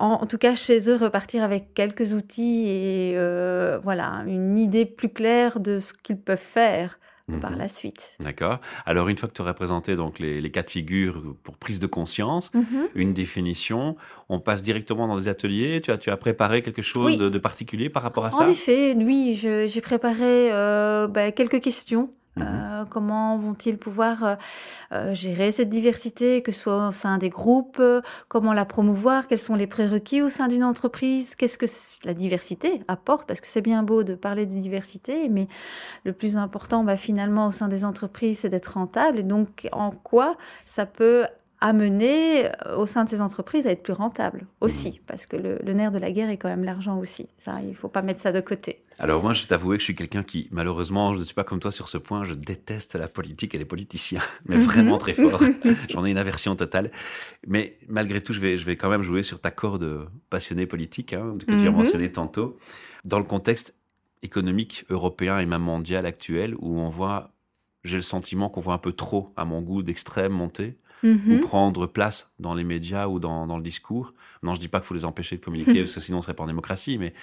en, 0.00 0.26
tout 0.26 0.38
cas 0.38 0.54
chez 0.54 0.88
eux, 0.88 0.96
repartir 0.96 1.42
avec 1.42 1.74
quelques 1.74 2.14
outils 2.14 2.64
et 2.66 3.12
euh, 3.16 3.78
voilà, 3.82 4.24
une 4.26 4.58
idée 4.58 4.86
plus 4.86 5.10
claire 5.10 5.60
de 5.60 5.78
ce 5.78 5.92
qu'ils 5.92 6.18
peuvent 6.18 6.38
faire 6.38 6.98
par 7.40 7.52
mhm. 7.52 7.58
la 7.58 7.68
suite. 7.68 8.14
D'accord. 8.18 8.58
Alors, 8.86 9.08
une 9.08 9.16
fois 9.16 9.28
que 9.28 9.34
tu 9.34 9.42
aurais 9.42 9.54
présenté 9.54 9.94
donc 9.94 10.18
les, 10.18 10.40
les 10.40 10.50
cas 10.50 10.62
de 10.62 10.70
figure 10.70 11.22
pour 11.44 11.56
prise 11.56 11.78
de 11.78 11.86
conscience, 11.86 12.52
mhm. 12.54 12.88
une 12.96 13.12
définition, 13.12 13.96
on 14.28 14.40
passe 14.40 14.62
directement 14.62 15.06
dans 15.06 15.16
des 15.16 15.28
ateliers. 15.28 15.80
Tu 15.80 15.92
as, 15.92 15.98
tu 15.98 16.10
as 16.10 16.16
préparé 16.16 16.62
quelque 16.62 16.82
chose 16.82 17.18
de, 17.18 17.38
particulier 17.38 17.88
par 17.88 18.02
rapport 18.02 18.24
à 18.24 18.30
ça? 18.30 18.44
En 18.44 18.48
effet, 18.48 18.94
oui, 18.96 19.34
j'ai 19.36 19.80
préparé 19.80 20.50
euh, 20.52 21.06
ben, 21.06 21.32
quelques 21.32 21.60
questions 21.60 22.10
Mhm. 22.40 22.70
Euh, 22.80 22.84
comment 22.88 23.36
vont-ils 23.38 23.78
pouvoir 23.78 24.24
euh, 24.24 24.34
euh, 24.92 25.14
gérer 25.14 25.50
cette 25.50 25.68
diversité, 25.68 26.42
que 26.42 26.52
ce 26.52 26.60
soit 26.60 26.88
au 26.88 26.92
sein 26.92 27.18
des 27.18 27.30
groupes, 27.30 27.82
comment 28.28 28.52
la 28.52 28.64
promouvoir, 28.64 29.26
quels 29.26 29.38
sont 29.38 29.54
les 29.54 29.66
prérequis 29.66 30.22
au 30.22 30.28
sein 30.28 30.48
d'une 30.48 30.64
entreprise, 30.64 31.34
qu'est-ce 31.34 31.58
que 31.58 31.66
la 32.04 32.14
diversité 32.14 32.82
apporte, 32.88 33.26
parce 33.26 33.40
que 33.40 33.46
c'est 33.46 33.60
bien 33.60 33.82
beau 33.82 34.02
de 34.02 34.14
parler 34.14 34.46
de 34.46 34.54
diversité, 34.54 35.28
mais 35.28 35.48
le 36.04 36.12
plus 36.12 36.36
important, 36.36 36.84
bah, 36.84 36.96
finalement, 36.96 37.48
au 37.48 37.52
sein 37.52 37.68
des 37.68 37.84
entreprises, 37.84 38.40
c'est 38.40 38.48
d'être 38.48 38.74
rentable, 38.74 39.20
et 39.20 39.22
donc 39.22 39.68
en 39.72 39.90
quoi 39.90 40.36
ça 40.64 40.86
peut 40.86 41.26
amener 41.60 42.46
euh, 42.46 42.76
au 42.76 42.86
sein 42.86 43.04
de 43.04 43.08
ces 43.08 43.20
entreprises 43.20 43.66
à 43.66 43.70
être 43.70 43.82
plus 43.82 43.92
rentables 43.92 44.46
aussi, 44.60 44.90
mhm. 44.90 44.98
parce 45.06 45.26
que 45.26 45.36
le, 45.36 45.72
nerf 45.72 45.92
de 45.92 45.98
la 45.98 46.10
guerre 46.10 46.30
est 46.30 46.38
quand 46.38 46.48
même 46.48 46.64
l'argent 46.64 46.98
aussi. 46.98 47.28
Ça, 47.36 47.60
il 47.62 47.70
ne 47.70 47.74
faut 47.74 47.88
pas 47.88 48.02
mettre 48.02 48.20
ça 48.20 48.32
de 48.32 48.40
côté. 48.40 48.82
Alors 48.98 49.22
moi, 49.22 49.34
je 49.34 49.46
t'avouer 49.46 49.76
que 49.76 49.80
je 49.80 49.84
suis 49.84 49.94
quelqu'un 49.94 50.22
qui, 50.22 50.48
malheureusement, 50.50 51.12
je 51.12 51.18
ne 51.18 51.24
suis 51.24 51.34
pas 51.34 51.44
comme 51.44 51.60
toi 51.60 51.70
sur 51.70 51.88
ce 51.88 51.98
point, 51.98 52.24
je 52.24 52.34
déteste 52.34 52.94
la 52.94 53.08
politique 53.08 53.54
et 53.54 53.58
les 53.58 53.64
politiciens, 53.64 54.22
mais 54.46 54.56
vraiment 54.56 54.98
très 54.98 55.12
fort. 55.14 55.42
J'en 55.90 56.04
ai 56.06 56.10
une 56.10 56.18
aversion 56.18 56.56
totale. 56.56 56.90
Mais 57.46 57.76
malgré 57.88 58.22
tout, 58.22 58.32
je 58.32 58.40
vais, 58.40 58.56
je 58.56 58.64
vais 58.64 58.76
quand 58.76 58.88
même 58.88 59.02
jouer 59.02 59.22
sur 59.22 59.40
ta 59.40 59.50
corde 59.50 60.08
passionné 60.30 60.66
politique, 60.66 61.12
hein, 61.12 61.36
que 61.38 61.44
tu 61.44 61.66
as 61.66 61.70
mhm. 61.70 61.76
mentionné 61.76 62.10
tantôt, 62.10 62.58
dans 63.04 63.18
le 63.18 63.24
contexte 63.24 63.76
économique 64.22 64.84
européen 64.90 65.38
et 65.38 65.46
même 65.46 65.62
mondial 65.62 66.06
actuel, 66.06 66.54
où 66.58 66.78
on 66.78 66.88
voit, 66.88 67.32
j'ai 67.84 67.96
le 67.96 68.02
sentiment 68.02 68.48
qu'on 68.48 68.60
voit 68.60 68.74
un 68.74 68.78
peu 68.78 68.92
trop, 68.92 69.32
à 69.36 69.44
mon 69.44 69.60
goût, 69.60 69.82
d'extrême 69.82 70.32
monter 71.02 71.30
ou 71.30 71.32
mhm. 71.34 71.40
prendre 71.40 71.86
place 71.86 72.30
dans 72.38 72.54
les 72.54 72.64
médias 72.64 73.06
ou 73.06 73.18
dans, 73.18 73.46
dans 73.46 73.56
le 73.56 73.62
discours. 73.62 74.14
Non, 74.42 74.54
je 74.54 74.60
dis 74.60 74.68
pas 74.68 74.80
qu'il 74.80 74.86
faut 74.86 74.94
les 74.94 75.04
empêcher 75.04 75.36
de 75.36 75.44
communiquer, 75.44 75.74
parce 75.80 75.94
que 75.94 76.00
sinon 76.00 76.18
on 76.18 76.22
serait 76.22 76.34
pas 76.34 76.44
en 76.44 76.48
démocratie, 76.48 76.98
mais 76.98 77.14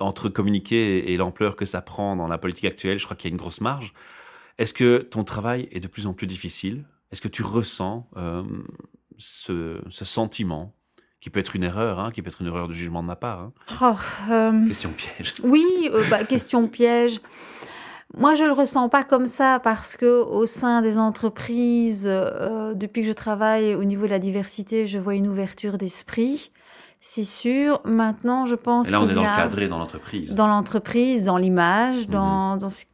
entre 0.00 0.28
communiquer 0.28 1.12
et 1.12 1.16
l'ampleur 1.16 1.56
que 1.56 1.66
ça 1.66 1.82
prend 1.82 2.16
dans 2.16 2.28
la 2.28 2.38
politique 2.38 2.64
actuelle, 2.64 2.98
je 2.98 3.04
crois 3.04 3.16
qu'il 3.16 3.30
y 3.30 3.32
a 3.32 3.34
une 3.34 3.40
grosse 3.40 3.60
marge. 3.60 3.92
Est-ce 4.58 4.74
que 4.74 4.98
ton 4.98 5.24
travail 5.24 5.68
est 5.70 5.80
de 5.80 5.86
plus 5.86 6.06
en 6.06 6.14
plus 6.14 6.26
difficile? 6.26 6.84
Est-ce 7.12 7.20
que 7.20 7.28
tu 7.28 7.42
ressens 7.42 8.08
euh, 8.16 8.42
ce, 9.18 9.80
sentiment 9.88 10.74
qui 11.20 11.30
peut 11.30 11.40
être 11.40 11.56
une 11.56 11.62
erreur, 11.62 12.00
hein, 12.00 12.10
qui 12.10 12.22
peut 12.22 12.28
être 12.28 12.40
une 12.40 12.48
erreur 12.48 12.68
de 12.68 12.72
jugement 12.72 13.02
de 13.02 13.08
ma 13.08 13.16
part 13.16 13.40
hein? 13.40 13.52
oh, 13.82 14.30
euh, 14.30 14.66
Question 14.66 14.90
piège. 14.90 15.34
Oui, 15.42 15.64
bah, 16.10 16.24
question 16.24 16.68
piège. 16.68 17.20
Moi, 18.14 18.34
je 18.34 18.44
le 18.44 18.52
ressens 18.52 18.88
pas 18.88 19.04
comme 19.04 19.26
ça 19.26 19.60
parce 19.62 19.96
que 19.96 20.22
au 20.22 20.46
sein 20.46 20.80
des 20.80 20.96
entreprises, 20.96 22.04
depuis 22.04 23.02
que 23.02 23.08
je 23.08 23.12
travaille 23.12 23.74
au 23.74 23.84
niveau 23.84 24.06
de 24.06 24.10
la 24.10 24.18
diversité, 24.18 24.86
je 24.86 24.98
vois 24.98 25.14
une 25.14 25.28
ouverture 25.28 25.76
d'esprit. 25.76 26.50
C'est 27.00 27.24
sûr. 27.24 27.80
Maintenant, 27.84 28.46
je 28.46 28.54
pense. 28.54 28.88
Et 28.88 28.92
là, 28.92 29.00
on 29.00 29.08
est 29.08 29.14
dans 29.14 29.22
le 29.22 29.36
cadré 29.36 29.68
dans 29.68 29.78
l'entreprise. 29.78 30.34
Dans 30.34 30.48
l'entreprise, 30.48 31.24
dans 31.24 31.36
l'image, 31.36 32.08
dans, 32.08 32.54
mhm. 32.54 32.58
dans 32.58 32.70
ce 32.70 32.84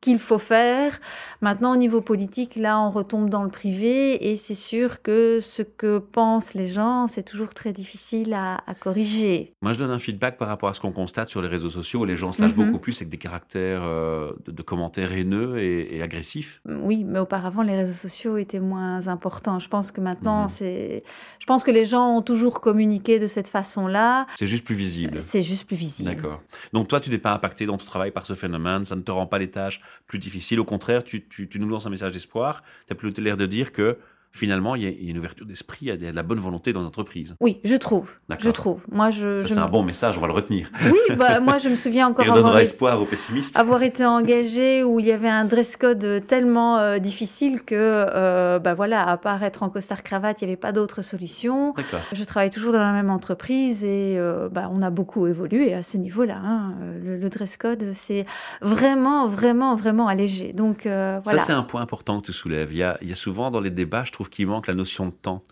qu'il 0.00 0.18
faut 0.18 0.38
faire. 0.38 0.98
Maintenant, 1.42 1.74
au 1.74 1.76
niveau 1.76 2.00
politique, 2.00 2.56
là, 2.56 2.80
on 2.80 2.90
retombe 2.90 3.28
dans 3.28 3.42
le 3.42 3.50
privé 3.50 4.30
et 4.30 4.36
c'est 4.36 4.54
sûr 4.54 5.02
que 5.02 5.40
ce 5.40 5.62
que 5.62 5.98
pensent 5.98 6.54
les 6.54 6.66
gens, 6.66 7.06
c'est 7.06 7.22
toujours 7.22 7.52
très 7.52 7.72
difficile 7.72 8.34
à, 8.34 8.60
corriger. 8.80 9.52
Moi, 9.60 9.72
je 9.72 9.78
donne 9.78 9.90
un 9.90 9.98
feedback 9.98 10.38
par 10.38 10.48
rapport 10.48 10.68
à 10.68 10.74
ce 10.74 10.80
qu'on 10.80 10.92
constate 10.92 11.28
sur 11.28 11.42
les 11.42 11.48
réseaux 11.48 11.68
sociaux 11.68 12.00
où 12.00 12.04
les 12.04 12.16
gens 12.16 12.32
se 12.32 12.40
lâchent 12.40 12.56
mhm. 12.56 12.66
beaucoup 12.66 12.78
plus 12.78 12.96
avec 12.98 13.10
des 13.10 13.18
caractères 13.18 13.82
euh, 13.82 14.32
de, 14.46 14.62
commentaires 14.62 15.12
haineux 15.12 15.58
et, 15.58 16.00
agressifs. 16.02 16.62
Oui, 16.64 17.04
mais 17.04 17.18
auparavant, 17.18 17.62
les 17.62 17.76
réseaux 17.76 17.92
sociaux 17.92 18.38
étaient 18.38 18.60
moins 18.60 19.08
importants. 19.08 19.58
Je 19.58 19.68
pense 19.68 19.90
que 19.90 20.00
maintenant, 20.00 20.42
mhm. 20.42 20.48
c'est. 20.48 21.04
Je 21.38 21.46
pense 21.46 21.62
que 21.62 21.70
les 21.70 21.84
gens 21.84 22.16
ont 22.16 22.22
toujours 22.22 22.60
communiqué 22.60 23.18
de 23.18 23.26
cette 23.26 23.48
façon-là. 23.48 24.26
C'est 24.38 24.46
juste 24.46 24.64
plus 24.64 24.74
visible. 24.74 25.20
C'est 25.20 25.42
juste 25.42 25.66
plus 25.66 25.76
visible. 25.76 26.08
D'accord. 26.08 26.40
Donc, 26.72 26.88
toi, 26.88 27.00
tu 27.00 27.10
n'es 27.10 27.18
pas 27.18 27.32
impacté 27.32 27.66
dans 27.66 27.76
ton 27.76 27.84
travail 27.84 28.12
par 28.12 28.24
ce 28.24 28.34
phénomène, 28.34 28.84
ça 28.84 28.96
ne 28.96 29.02
te 29.02 29.10
rend 29.10 29.26
pas 29.26 29.38
les 29.38 29.50
tâches 29.50 29.80
plus 30.06 30.18
difficile. 30.18 30.60
Au 30.60 30.64
contraire, 30.64 31.04
tu, 31.04 31.26
tu, 31.26 31.48
nous 31.58 31.68
lances 31.68 31.86
un 31.86 31.90
message 31.90 32.12
d'espoir. 32.12 32.62
Tu 32.86 32.92
as 32.92 32.96
plutôt 32.96 33.20
l'air 33.22 33.36
de 33.36 33.46
dire 33.46 33.72
que 33.72 33.98
finalement, 34.32 34.74
il 34.74 34.82
y, 34.82 34.86
a, 34.86 35.10
une 35.10 35.18
ouverture 35.18 35.46
d'esprit, 35.46 35.78
il 35.82 35.88
y 35.88 35.90
a 35.90 35.96
de 35.96 36.16
la 36.16 36.22
bonne 36.22 36.38
volonté 36.38 36.72
dans 36.72 36.82
l'entreprise. 36.82 37.34
Oui, 37.40 37.60
je 37.64 37.76
trouve. 37.76 38.12
Je 38.38 38.50
trouve. 38.50 38.84
Moi, 38.90 39.10
je. 39.10 39.38
c'est 39.40 39.58
un 39.58 39.68
bon 39.68 39.82
message, 39.82 40.16
on 40.16 40.20
va 40.20 40.28
le 40.28 40.32
retenir. 40.32 40.70
Oui, 40.84 41.16
bah, 41.16 41.40
moi, 41.40 41.58
je 41.58 41.68
me 41.68 41.76
souviens 41.76 42.06
encore. 42.08 42.24
On 42.28 42.34
donnera 42.34 42.62
espoir 42.62 43.00
aux 43.00 43.06
pessimistes. 43.06 43.58
Avoir 43.58 43.82
été 43.82 44.04
engagé 44.04 44.84
où 44.84 45.00
il 45.00 45.06
y 45.06 45.12
avait 45.12 45.28
un 45.28 45.44
dress 45.44 45.76
code 45.76 46.24
tellement 46.26 46.78
euh, 46.78 46.98
difficile 46.98 47.62
que, 47.62 47.74
euh, 47.74 48.58
bah 48.58 48.74
voilà, 48.74 49.06
à 49.06 49.16
part 49.16 49.42
être 49.42 49.62
en 49.62 49.70
costard 49.70 50.02
cravate, 50.02 50.42
il 50.42 50.46
n'y 50.46 50.52
avait 50.52 50.60
pas 50.60 50.72
d'autre 50.72 51.02
solution. 51.02 51.74
Je 52.12 52.24
travaille 52.24 52.50
toujours 52.50 52.72
dans 52.72 52.80
la 52.80 52.92
même 52.92 53.10
entreprise 53.10 53.84
et 53.84 54.16
euh, 54.18 54.48
bah, 54.48 54.70
on 54.72 54.82
a 54.82 54.90
beaucoup 54.90 55.26
évolué 55.26 55.74
à 55.74 55.82
ce 55.82 55.96
niveau-là. 55.96 56.40
Hein. 56.42 56.74
Le, 57.02 57.30
dress 57.30 57.56
code, 57.56 57.92
c'est 57.92 58.26
vraiment, 58.60 59.28
vraiment, 59.28 59.76
vraiment 59.76 60.08
allégé. 60.08 60.52
Donc, 60.52 60.80
voilà. 60.82 61.22
Ça, 61.22 61.38
c'est 61.38 61.52
un 61.52 61.62
point 61.62 61.80
important 61.80 62.20
que 62.20 62.26
tu 62.26 62.32
soulèves. 62.32 62.72
Il 62.72 62.78
y 62.78 62.82
a, 62.82 62.98
il 63.02 63.08
y 63.08 63.12
a 63.12 63.16
souvent 63.16 63.50
dans 63.50 63.60
les 63.60 63.70
débats, 63.70 64.02
je 64.04 64.12
trouve 64.12 64.19
qu'il 64.28 64.46
manque 64.46 64.66
la 64.66 64.74
notion 64.74 65.06
de 65.06 65.12
temps. 65.12 65.42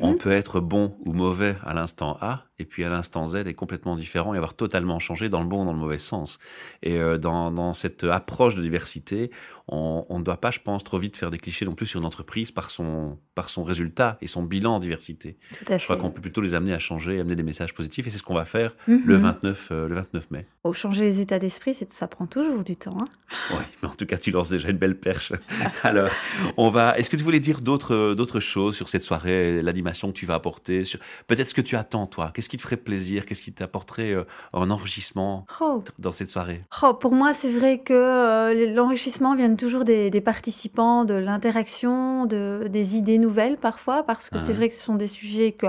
On 0.00 0.12
mhm. 0.12 0.18
peut 0.18 0.32
être 0.32 0.60
bon 0.60 0.94
ou 1.04 1.12
mauvais 1.12 1.56
à 1.64 1.72
l'instant 1.72 2.18
A, 2.20 2.47
et 2.58 2.64
puis 2.64 2.84
à 2.84 2.88
l'instant 2.88 3.26
Z 3.26 3.36
est 3.36 3.54
complètement 3.54 3.96
différent 3.96 4.34
et 4.34 4.36
avoir 4.36 4.54
totalement 4.54 4.98
changé 4.98 5.28
dans 5.28 5.40
le 5.40 5.46
bon 5.46 5.62
ou 5.62 5.64
dans 5.64 5.72
le 5.72 5.78
mauvais 5.78 5.98
sens. 5.98 6.38
Et 6.82 6.98
euh, 6.98 7.18
dans, 7.18 7.50
dans, 7.50 7.74
cette 7.74 8.04
approche 8.04 8.54
de 8.56 8.62
diversité, 8.62 9.30
on, 9.68 10.04
on, 10.08 10.18
ne 10.18 10.24
doit 10.24 10.38
pas, 10.38 10.50
je 10.50 10.60
pense, 10.60 10.82
trop 10.82 10.98
vite 10.98 11.16
faire 11.16 11.30
des 11.30 11.38
clichés 11.38 11.64
non 11.64 11.74
plus 11.74 11.86
sur 11.86 12.00
une 12.00 12.06
entreprise 12.06 12.50
par 12.50 12.70
son, 12.70 13.18
par 13.34 13.50
son 13.50 13.62
résultat 13.62 14.18
et 14.20 14.26
son 14.26 14.42
bilan 14.42 14.76
en 14.76 14.78
diversité. 14.78 15.36
Tout 15.52 15.72
à 15.72 15.78
je 15.78 15.84
crois 15.84 15.96
qu'on 15.96 16.10
peut 16.10 16.20
plutôt 16.20 16.40
les 16.40 16.54
amener 16.54 16.72
à 16.72 16.78
changer, 16.78 17.20
amener 17.20 17.36
des 17.36 17.42
messages 17.42 17.74
positifs, 17.74 18.06
et 18.06 18.10
c'est 18.10 18.18
ce 18.18 18.22
qu'on 18.22 18.34
va 18.34 18.44
faire 18.44 18.74
le, 18.86 19.14
29, 19.14 19.70
mhm. 19.70 19.76
euh, 19.76 19.88
le 19.88 19.94
29 19.94 20.30
mai. 20.30 20.46
Au 20.64 20.72
changer 20.72 21.04
les 21.04 21.20
états 21.20 21.38
d'esprit, 21.38 21.74
ça 21.74 22.08
prend 22.08 22.26
toujours 22.26 22.64
du 22.64 22.76
temps. 22.76 22.96
Hein 22.98 23.04
oui, 23.50 23.64
mais 23.82 23.88
en 23.88 23.94
tout 23.94 24.06
cas, 24.06 24.16
tu 24.16 24.30
lances 24.30 24.50
déjà 24.50 24.70
une 24.70 24.78
belle 24.78 24.98
perche. 24.98 25.32
Alors, 25.82 26.10
on 26.56 26.70
va. 26.70 26.98
Est-ce 26.98 27.10
que 27.10 27.16
tu 27.16 27.22
voulais 27.22 27.40
dire 27.40 27.60
d'autres, 27.60 28.40
choses 28.40 28.74
sur 28.74 28.88
cette 28.88 29.02
soirée, 29.02 29.62
l'animation 29.62 30.08
que 30.08 30.16
tu 30.16 30.26
vas 30.26 30.34
apporter, 30.34 30.84
sur 30.84 30.98
peut-être 31.26 31.48
ce 31.48 31.54
que 31.54 31.60
tu 31.60 31.76
attends, 31.76 32.06
toi? 32.06 32.30
Qu'est-ce 32.48 32.56
qui 32.56 32.62
te 32.62 32.62
ferait 32.62 32.76
plaisir 32.78 33.26
Qu'est-ce 33.26 33.42
qui 33.42 33.52
t'apporterait 33.52 34.14
euh, 34.14 34.24
un 34.54 34.70
enrichissement 34.70 35.44
oh. 35.60 35.84
dans 35.98 36.10
cette 36.10 36.30
soirée? 36.30 36.62
Oh, 36.82 36.94
Pour 36.94 37.12
moi, 37.12 37.34
c'est 37.34 37.50
vrai 37.50 37.80
que 37.80 37.92
euh, 37.92 38.72
l'enrichissement 38.74 39.36
vient 39.36 39.54
toujours 39.54 39.84
des, 39.84 40.10
participants, 40.22 41.04
de 41.04 41.12
l'interaction, 41.12 42.24
de, 42.24 42.66
des 42.70 42.96
idées 42.96 43.18
nouvelles 43.18 43.58
parfois, 43.58 44.02
parce 44.02 44.30
que 44.30 44.38
c'est 44.38 44.52
ah. 44.52 44.54
vrai 44.54 44.68
que 44.70 44.74
ce 44.74 44.82
sont 44.82 44.94
des 44.94 45.08
sujets 45.08 45.52
que, 45.52 45.66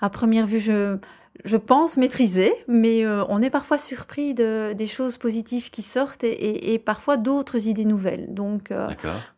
à 0.00 0.08
première 0.08 0.46
vue, 0.46 0.60
je 0.60 0.98
je 1.44 1.56
pense 1.56 1.96
maîtriser, 1.96 2.52
mais 2.68 3.04
euh, 3.04 3.24
on 3.28 3.42
est 3.42 3.50
parfois 3.50 3.76
surpris 3.76 4.34
de, 4.34 4.72
des 4.72 4.86
choses 4.86 5.18
positives 5.18 5.72
qui 5.72 5.82
sortent 5.82 6.22
et, 6.22 6.78
parfois 6.78 7.16
d'autres 7.16 7.66
idées 7.66 7.84
nouvelles. 7.84 8.32
Donc 8.32 8.72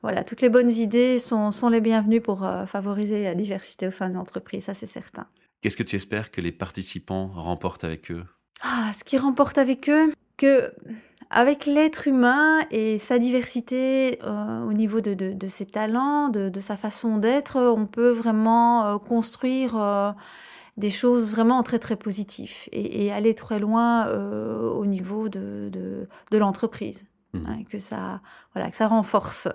voilà, 0.02 0.22
toutes 0.22 0.42
les 0.42 0.50
bonnes 0.50 0.70
idées 0.70 1.18
sont, 1.18 1.52
sont 1.52 1.70
les 1.70 1.80
bienvenues 1.80 2.20
pour 2.20 2.46
favoriser 2.66 3.24
la 3.24 3.34
diversité 3.34 3.86
au 3.86 3.90
sein 3.90 4.10
des 4.10 4.18
entreprises, 4.18 4.64
ça 4.64 4.74
c'est 4.74 4.84
certain. 4.84 5.26
Qu'est-ce 5.60 5.76
que 5.76 5.82
tu 5.82 5.96
espères 5.96 6.30
que 6.30 6.40
les 6.40 6.52
participants 6.52 7.28
remportent 7.34 7.84
avec 7.84 8.10
eux? 8.10 8.24
Ah, 8.62 8.90
Ce 8.92 9.04
qu'ils 9.04 9.18
remportent 9.18 9.58
avec 9.58 9.88
eux, 9.88 10.12
que 10.36 10.72
avec 11.30 11.66
l'être 11.66 12.06
humain 12.06 12.60
et 12.70 12.98
sa 12.98 13.18
diversité 13.18 14.18
euh, 14.22 14.64
au 14.64 14.72
niveau 14.72 15.00
de, 15.00 15.14
de, 15.14 15.46
ses 15.48 15.66
talents, 15.66 16.28
de, 16.28 16.48
de 16.48 16.60
sa 16.60 16.76
façon 16.76 17.18
d'être, 17.18 17.58
on 17.58 17.86
peut 17.86 18.10
vraiment 18.10 18.86
euh, 18.86 18.98
construire 18.98 19.76
euh, 19.76 20.12
des 20.76 20.90
choses 20.90 21.30
vraiment 21.30 21.62
très 21.62 21.78
très 21.78 21.96
positives 21.96 22.68
et, 22.70 23.10
aller 23.10 23.34
très 23.34 23.58
loin 23.58 24.06
au 24.08 24.84
niveau 24.84 25.28
de, 25.28 25.70
de 25.72 26.38
l'entreprise. 26.38 27.06
Mmh. 27.32 27.46
Hein, 27.46 27.58
que, 27.68 27.78
ça, 27.78 28.20
voilà, 28.54 28.70
que 28.70 28.76
ça 28.76 28.88
renforce. 28.88 29.48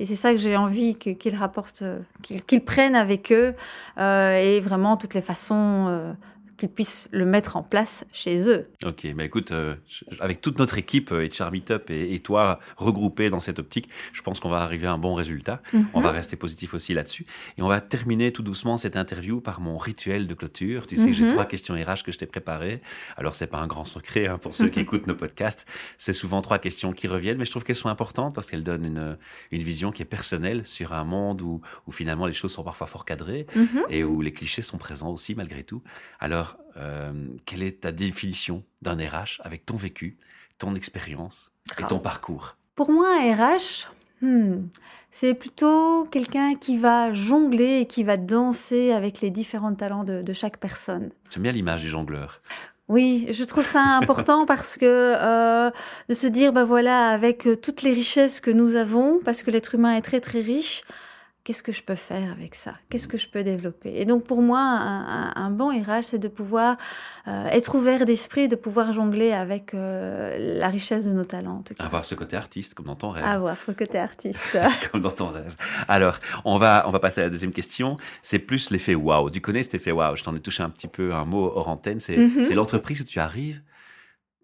Et 0.00 0.04
c'est 0.04 0.14
ça 0.14 0.32
que 0.32 0.38
j'ai 0.38 0.56
envie 0.56 0.94
qu'ils 0.94 1.36
rapportent, 1.36 1.82
qu'ils 2.22 2.64
prennent 2.64 2.94
avec 2.94 3.32
eux 3.32 3.54
euh, 3.98 4.36
et 4.38 4.60
vraiment 4.60 4.96
toutes 4.96 5.14
les 5.14 5.20
façons 5.20 5.86
euh, 5.88 6.12
qu'ils 6.58 6.68
puissent 6.68 7.08
le 7.12 7.24
mettre 7.24 7.56
en 7.56 7.62
place 7.62 8.04
chez 8.12 8.50
eux. 8.50 8.68
Ok, 8.84 9.06
mais 9.16 9.26
écoute, 9.26 9.52
euh, 9.52 9.76
avec 10.20 10.40
toute 10.40 10.58
notre 10.58 10.76
équipe 10.76 11.12
et 11.12 11.30
Meetup 11.50 11.90
et, 11.90 12.14
et 12.14 12.20
toi 12.20 12.58
regroupés 12.76 13.30
dans 13.30 13.40
cette 13.40 13.58
optique, 13.58 13.88
je 14.12 14.20
pense 14.22 14.40
qu'on 14.40 14.50
va 14.50 14.58
arriver 14.58 14.86
à 14.86 14.92
un 14.92 14.98
bon 14.98 15.14
résultat. 15.14 15.62
Mhm. 15.72 15.86
On 15.94 16.00
va 16.00 16.10
rester 16.10 16.36
positif 16.36 16.74
aussi 16.74 16.94
là-dessus. 16.94 17.26
Et 17.56 17.62
on 17.62 17.68
va 17.68 17.80
terminer 17.80 18.32
tout 18.32 18.42
doucement 18.42 18.76
cette 18.76 18.96
interview 18.96 19.40
par 19.40 19.60
mon 19.60 19.78
rituel 19.78 20.26
de 20.26 20.34
clôture. 20.34 20.86
Tu 20.86 20.96
sais 20.96 21.06
que 21.06 21.12
j'ai 21.12 21.24
mhm. 21.24 21.32
trois 21.32 21.46
questions 21.46 21.74
RH 21.74 22.02
que 22.04 22.12
je 22.12 22.18
t'ai 22.18 22.26
préparées. 22.26 22.82
Alors, 23.16 23.34
c'est 23.34 23.46
pas 23.46 23.58
un 23.58 23.66
grand 23.66 23.84
secret 23.84 24.26
hein, 24.26 24.38
pour 24.38 24.54
ceux 24.54 24.68
qui 24.68 24.80
écoutent 24.80 25.06
nos 25.06 25.14
podcasts. 25.14 25.66
C'est 25.96 26.12
souvent 26.12 26.42
trois 26.42 26.58
questions 26.58 26.92
qui 26.92 27.06
reviennent, 27.06 27.38
mais 27.38 27.44
je 27.44 27.50
trouve 27.50 27.64
qu'elles 27.64 27.76
sont 27.76 27.88
importantes 27.88 28.34
parce 28.34 28.46
qu'elles 28.48 28.64
donnent 28.64 28.84
une, 28.84 29.18
une 29.52 29.62
vision 29.62 29.92
qui 29.92 30.02
est 30.02 30.06
personnelle 30.06 30.66
sur 30.66 30.92
un 30.92 31.04
monde 31.04 31.40
où, 31.42 31.60
où 31.86 31.92
finalement 31.92 32.26
les 32.26 32.32
choses 32.32 32.52
sont 32.52 32.64
parfois 32.64 32.86
fort 32.86 33.04
cadrées 33.04 33.46
mhm. 33.54 33.84
et 33.88 34.02
où 34.02 34.20
les 34.20 34.32
clichés 34.32 34.62
sont 34.62 34.78
présents 34.78 35.10
aussi 35.10 35.34
malgré 35.34 35.62
tout. 35.62 35.82
Alors, 36.18 36.47
euh, 36.76 37.12
quelle 37.46 37.62
est 37.62 37.80
ta 37.80 37.92
définition 37.92 38.64
d'un 38.82 38.96
RH 38.96 39.40
avec 39.40 39.66
ton 39.66 39.76
vécu, 39.76 40.16
ton 40.58 40.74
expérience 40.74 41.50
et 41.78 41.82
ton 41.84 41.98
parcours? 41.98 42.56
Pour 42.74 42.90
moi, 42.90 43.08
un 43.20 43.34
RH, 43.34 43.88
hmm, 44.22 44.68
c'est 45.10 45.34
plutôt 45.34 46.06
quelqu'un 46.10 46.54
qui 46.54 46.78
va 46.78 47.12
jongler 47.12 47.80
et 47.80 47.86
qui 47.86 48.04
va 48.04 48.16
danser 48.16 48.92
avec 48.92 49.20
les 49.20 49.30
différents 49.30 49.74
talents 49.74 50.04
de, 50.04 50.32
chaque 50.32 50.58
personne. 50.58 51.10
J'aime 51.30 51.42
bien 51.42 51.52
l'image 51.52 51.82
du 51.82 51.88
jongleur. 51.88 52.40
Oui, 52.88 53.26
je 53.30 53.44
trouve 53.44 53.66
ça 53.66 53.82
important 54.00 54.46
parce 54.46 54.76
que 54.76 54.86
euh, 54.86 55.70
de 56.08 56.14
se 56.14 56.26
dire, 56.26 56.52
ben 56.52 56.64
voilà, 56.64 57.08
avec 57.08 57.48
toutes 57.60 57.82
les 57.82 57.92
richesses 57.92 58.40
que 58.40 58.50
nous 58.50 58.76
avons, 58.76 59.20
parce 59.24 59.42
que 59.42 59.50
l'être 59.50 59.74
humain 59.74 59.96
est 59.96 60.02
très 60.02 60.20
très 60.20 60.40
riche, 60.40 60.84
qu'est-ce 61.48 61.62
que 61.62 61.72
je 61.72 61.82
peux 61.82 61.94
faire 61.94 62.30
avec 62.30 62.54
ça? 62.54 62.74
Qu'est-ce 62.90 63.08
que 63.08 63.16
je 63.16 63.26
peux 63.26 63.42
développer? 63.42 63.90
Et 63.98 64.04
donc 64.04 64.24
pour 64.24 64.42
moi, 64.42 64.58
un, 64.60 65.50
bon 65.50 65.70
RH, 65.70 66.02
c'est 66.02 66.18
de 66.18 66.28
pouvoir 66.28 66.76
euh, 67.26 67.46
être 67.46 67.74
ouvert 67.74 68.04
d'esprit, 68.04 68.48
de 68.48 68.54
pouvoir 68.54 68.92
jongler 68.92 69.32
avec 69.32 69.72
euh, 69.72 70.58
la 70.58 70.68
richesse 70.68 71.06
de 71.06 71.10
nos 71.10 71.24
talents. 71.24 71.64
Avoir 71.78 72.04
ce 72.04 72.14
côté 72.14 72.36
artiste, 72.36 72.74
comme 72.74 72.84
dans 72.84 72.96
ton 72.96 73.08
rêve. 73.08 73.24
Avoir 73.24 73.58
ce 73.58 73.70
côté 73.70 73.96
artiste. 73.96 74.58
comme 74.92 75.00
dans 75.00 75.10
ton 75.10 75.28
rêve. 75.28 75.56
Alors, 75.88 76.18
on 76.44 76.58
va, 76.58 76.84
on 76.86 76.90
va 76.90 76.98
passer 76.98 77.22
à 77.22 77.24
la 77.24 77.30
deuxième 77.30 77.52
question. 77.52 77.96
C'est 78.20 78.40
plus 78.40 78.68
l'effet 78.68 78.94
wow. 78.94 79.30
Tu 79.30 79.40
connais 79.40 79.62
cet 79.62 79.76
effet 79.76 79.90
wow 79.90 80.16
Je 80.16 80.24
t'en 80.24 80.36
ai 80.36 80.40
touché 80.40 80.62
un 80.62 80.68
petit 80.68 80.86
peu 80.86 81.14
un 81.14 81.24
mot 81.24 81.50
hors 81.54 81.68
antenne. 81.68 81.98
C'est 81.98 82.18
mm-hmm. 82.18 82.52
l'entreprise 82.52 83.00
où 83.00 83.04
tu 83.04 83.20
arrives 83.20 83.62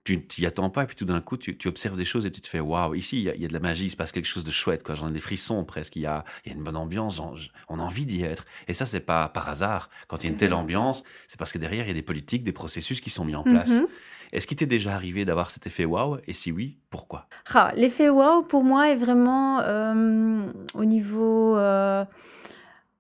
tu 0.04 0.22
t'y 0.26 0.44
attends 0.44 0.68
pas, 0.68 0.84
et 0.84 0.86
puis 0.86 0.96
tout 0.96 1.06
d'un 1.06 1.20
coup, 1.20 1.36
tu, 1.38 1.56
observes 1.66 1.96
des 1.96 2.04
choses 2.04 2.26
et 2.26 2.30
tu 2.30 2.42
te 2.42 2.46
fais 2.46 2.60
waouh, 2.60 2.94
ici, 2.94 3.22
il 3.22 3.40
y, 3.40 3.44
a 3.44 3.48
de 3.48 3.52
la 3.52 3.60
magie, 3.60 3.86
il 3.86 3.90
se 3.90 3.96
passe 3.96 4.12
quelque 4.12 4.26
chose 4.26 4.44
de 4.44 4.50
chouette, 4.50 4.82
quoi. 4.82 4.94
J'en 4.94 5.08
ai 5.08 5.12
des 5.12 5.18
frissons 5.18 5.64
presque, 5.64 5.96
il 5.96 6.02
y 6.02 6.06
a, 6.06 6.24
y 6.44 6.50
a 6.50 6.52
une 6.52 6.62
bonne 6.62 6.76
ambiance, 6.76 7.20
on 7.68 7.78
a 7.78 7.82
envie 7.82 8.04
d'y 8.04 8.22
être. 8.22 8.44
Et 8.68 8.74
ça, 8.74 8.84
c'est 8.84 9.00
pas 9.00 9.28
par 9.30 9.48
hasard. 9.48 9.88
Quand 10.06 10.18
il 10.18 10.26
y 10.26 10.28
a 10.28 10.32
une 10.32 10.36
telle 10.36 10.52
ambiance, 10.52 11.04
c'est 11.26 11.38
parce 11.38 11.52
que 11.52 11.58
derrière, 11.58 11.86
il 11.86 11.88
y 11.88 11.92
a 11.92 11.94
des 11.94 12.02
politiques, 12.02 12.44
des 12.44 12.52
processus 12.52 13.00
qui 13.00 13.10
sont 13.10 13.24
mis 13.24 13.34
en 13.34 13.44
place. 13.44 13.72
Mm-hmm. 13.72 13.86
Est-ce 14.32 14.46
qu'il 14.46 14.56
t'est 14.56 14.66
déjà 14.66 14.94
arrivé 14.94 15.24
d'avoir 15.24 15.50
cet 15.50 15.66
effet 15.66 15.84
waouh? 15.84 16.18
Et 16.26 16.32
si 16.32 16.52
oui, 16.52 16.76
pourquoi? 16.90 17.28
Ah, 17.54 17.72
L'effet 17.74 18.08
waouh, 18.10 18.42
pour 18.42 18.64
moi, 18.64 18.90
est 18.90 18.96
vraiment 18.96 19.60
euh, 19.60 20.46
au 20.74 20.84
niveau. 20.84 21.56
Euh, 21.56 22.04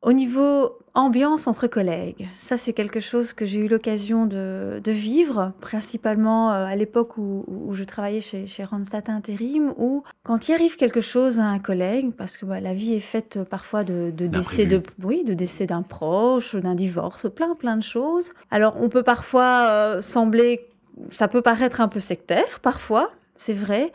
au 0.00 0.12
niveau 0.12 0.78
ambiance 0.94 1.46
entre 1.46 1.66
collègues. 1.66 2.26
Ça, 2.36 2.56
c'est 2.56 2.72
quelque 2.72 3.00
chose 3.00 3.32
que 3.32 3.44
j'ai 3.44 3.58
eu 3.58 3.68
l'occasion 3.68 4.26
de, 4.26 4.80
vivre, 4.86 5.52
principalement 5.60 6.52
euh, 6.52 6.66
à 6.66 6.76
l'époque 6.76 7.18
où, 7.18 7.44
je 7.72 7.84
travaillais 7.84 8.20
chez, 8.20 8.46
chez 8.46 8.64
Randstad 8.64 9.10
Intérim, 9.10 9.74
où 9.76 10.04
quand 10.22 10.48
il 10.48 10.54
arrive 10.54 10.76
quelque 10.76 11.00
chose 11.00 11.40
à 11.40 11.44
un 11.44 11.58
collègue, 11.58 12.12
parce 12.16 12.36
que 12.36 12.46
bah, 12.46 12.60
la 12.60 12.74
vie 12.74 12.94
est 12.94 13.00
faite 13.00 13.40
parfois 13.42 13.82
de, 13.82 14.10
décès 14.10 14.66
de, 14.66 14.80
oui, 15.02 15.24
de 15.24 15.34
décès 15.34 15.66
d'un 15.66 15.82
proche, 15.82 16.54
d'un 16.54 16.74
divorce, 16.74 17.28
plein 17.30 17.54
plein 17.54 17.76
de 17.76 17.82
choses. 17.82 18.32
Alors, 18.50 18.76
on 18.80 18.88
peut 18.88 19.02
parfois 19.02 19.66
euh, 19.68 20.00
sembler, 20.00 20.66
ça 21.10 21.26
peut 21.26 21.42
paraître 21.42 21.80
un 21.80 21.88
peu 21.88 22.00
sectaire, 22.00 22.60
parfois, 22.62 23.10
c'est 23.34 23.52
vrai. 23.52 23.92